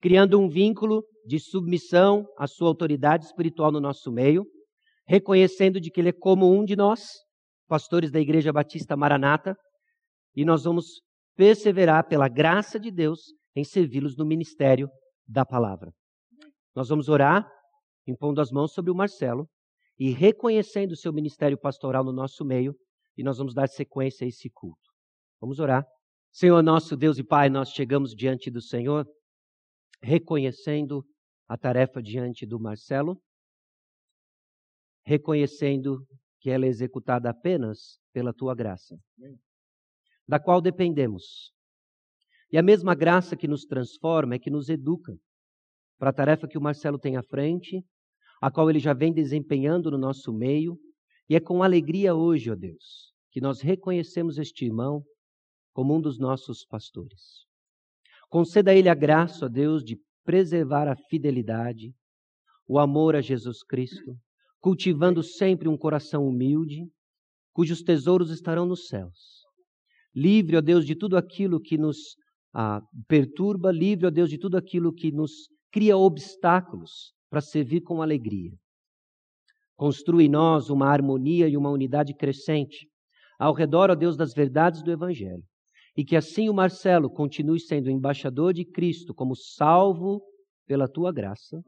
criando 0.00 0.40
um 0.40 0.48
vínculo 0.48 1.04
de 1.26 1.38
submissão 1.38 2.24
à 2.38 2.46
sua 2.46 2.68
autoridade 2.68 3.26
espiritual 3.26 3.70
no 3.70 3.78
nosso 3.78 4.10
meio, 4.10 4.46
reconhecendo 5.06 5.80
de 5.80 5.90
que 5.90 6.00
ele 6.00 6.10
é 6.10 6.12
como 6.12 6.52
um 6.52 6.64
de 6.64 6.76
nós, 6.76 7.10
pastores 7.68 8.10
da 8.10 8.20
Igreja 8.20 8.52
Batista 8.52 8.96
Maranata, 8.96 9.56
e 10.34 10.44
nós 10.44 10.64
vamos 10.64 11.02
perseverar 11.36 12.06
pela 12.06 12.28
graça 12.28 12.78
de 12.78 12.90
Deus 12.90 13.20
em 13.54 13.64
servi-los 13.64 14.16
no 14.16 14.24
ministério 14.24 14.88
da 15.26 15.44
palavra. 15.44 15.92
Nós 16.74 16.88
vamos 16.88 17.08
orar 17.08 17.46
impondo 18.06 18.40
as 18.40 18.50
mãos 18.50 18.72
sobre 18.72 18.90
o 18.90 18.94
Marcelo 18.94 19.48
e 19.98 20.10
reconhecendo 20.10 20.92
o 20.92 20.96
seu 20.96 21.12
ministério 21.12 21.58
pastoral 21.58 22.02
no 22.02 22.12
nosso 22.12 22.44
meio, 22.44 22.74
e 23.16 23.22
nós 23.22 23.38
vamos 23.38 23.54
dar 23.54 23.68
sequência 23.68 24.24
a 24.24 24.28
esse 24.28 24.50
culto. 24.50 24.90
Vamos 25.40 25.58
orar. 25.60 25.86
Senhor 26.32 26.62
nosso 26.62 26.96
Deus 26.96 27.18
e 27.18 27.24
Pai, 27.24 27.50
nós 27.50 27.70
chegamos 27.70 28.14
diante 28.14 28.50
do 28.50 28.60
Senhor, 28.60 29.06
reconhecendo 30.02 31.04
a 31.46 31.58
tarefa 31.58 32.02
diante 32.02 32.46
do 32.46 32.58
Marcelo, 32.58 33.20
reconhecendo 35.04 36.06
que 36.40 36.50
ela 36.50 36.66
é 36.66 36.68
executada 36.68 37.30
apenas 37.30 37.98
pela 38.12 38.32
tua 38.32 38.54
graça, 38.54 38.98
da 40.26 40.38
qual 40.38 40.60
dependemos. 40.60 41.52
E 42.50 42.58
a 42.58 42.62
mesma 42.62 42.94
graça 42.94 43.36
que 43.36 43.48
nos 43.48 43.64
transforma 43.64 44.34
é 44.34 44.38
que 44.38 44.50
nos 44.50 44.68
educa 44.68 45.16
para 45.98 46.10
a 46.10 46.12
tarefa 46.12 46.48
que 46.48 46.58
o 46.58 46.62
Marcelo 46.62 46.98
tem 46.98 47.16
à 47.16 47.22
frente 47.22 47.84
a 48.42 48.50
qual 48.50 48.68
ele 48.68 48.80
já 48.80 48.92
vem 48.92 49.12
desempenhando 49.12 49.88
no 49.88 49.96
nosso 49.96 50.32
meio, 50.32 50.76
e 51.28 51.36
é 51.36 51.40
com 51.40 51.62
alegria 51.62 52.12
hoje, 52.12 52.50
ó 52.50 52.56
Deus, 52.56 53.14
que 53.30 53.40
nós 53.40 53.60
reconhecemos 53.60 54.36
este 54.36 54.64
irmão 54.64 55.04
como 55.72 55.94
um 55.94 56.00
dos 56.00 56.18
nossos 56.18 56.64
pastores. 56.64 57.46
Conceda 58.28 58.72
a 58.72 58.74
ele 58.74 58.88
a 58.88 58.94
graça, 58.96 59.46
ó 59.46 59.48
Deus, 59.48 59.84
de 59.84 59.96
preservar 60.24 60.88
a 60.88 60.96
fidelidade, 61.08 61.94
o 62.66 62.80
amor 62.80 63.14
a 63.14 63.20
Jesus 63.20 63.62
Cristo, 63.62 64.18
cultivando 64.62 65.24
sempre 65.24 65.68
um 65.68 65.76
coração 65.76 66.24
humilde 66.24 66.86
cujos 67.52 67.82
tesouros 67.82 68.30
estarão 68.30 68.64
nos 68.64 68.86
céus. 68.86 69.42
Livre, 70.14 70.56
ó 70.56 70.60
Deus, 70.60 70.86
de 70.86 70.94
tudo 70.94 71.16
aquilo 71.16 71.60
que 71.60 71.76
nos 71.76 72.16
ah, 72.54 72.80
perturba, 73.08 73.72
livre, 73.72 74.06
ó 74.06 74.10
Deus, 74.10 74.30
de 74.30 74.38
tudo 74.38 74.56
aquilo 74.56 74.94
que 74.94 75.10
nos 75.10 75.48
cria 75.70 75.96
obstáculos 75.96 77.12
para 77.28 77.40
servir 77.40 77.80
com 77.80 78.00
alegria. 78.00 78.52
Construa 79.76 80.22
em 80.22 80.28
nós 80.28 80.70
uma 80.70 80.86
harmonia 80.86 81.48
e 81.48 81.56
uma 81.56 81.70
unidade 81.70 82.14
crescente 82.14 82.86
ao 83.38 83.52
redor, 83.52 83.90
ó 83.90 83.94
Deus, 83.94 84.16
das 84.16 84.32
verdades 84.32 84.82
do 84.82 84.92
Evangelho. 84.92 85.42
E 85.96 86.04
que 86.04 86.14
assim 86.14 86.48
o 86.48 86.54
Marcelo 86.54 87.10
continue 87.10 87.58
sendo 87.58 87.90
embaixador 87.90 88.54
de 88.54 88.64
Cristo 88.64 89.12
como 89.12 89.34
salvo 89.34 90.22
pela 90.66 90.88
tua 90.88 91.12
graça 91.12 91.60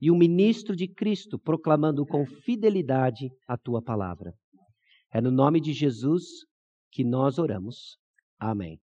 e 0.00 0.10
o 0.10 0.16
ministro 0.16 0.74
de 0.76 0.88
Cristo 0.88 1.38
proclamando 1.38 2.04
com 2.04 2.26
fidelidade 2.26 3.30
a 3.46 3.56
tua 3.56 3.82
palavra. 3.82 4.34
É 5.12 5.20
no 5.20 5.30
nome 5.30 5.60
de 5.60 5.72
Jesus 5.72 6.24
que 6.92 7.04
nós 7.04 7.38
oramos. 7.38 7.96
Amém. 8.38 8.74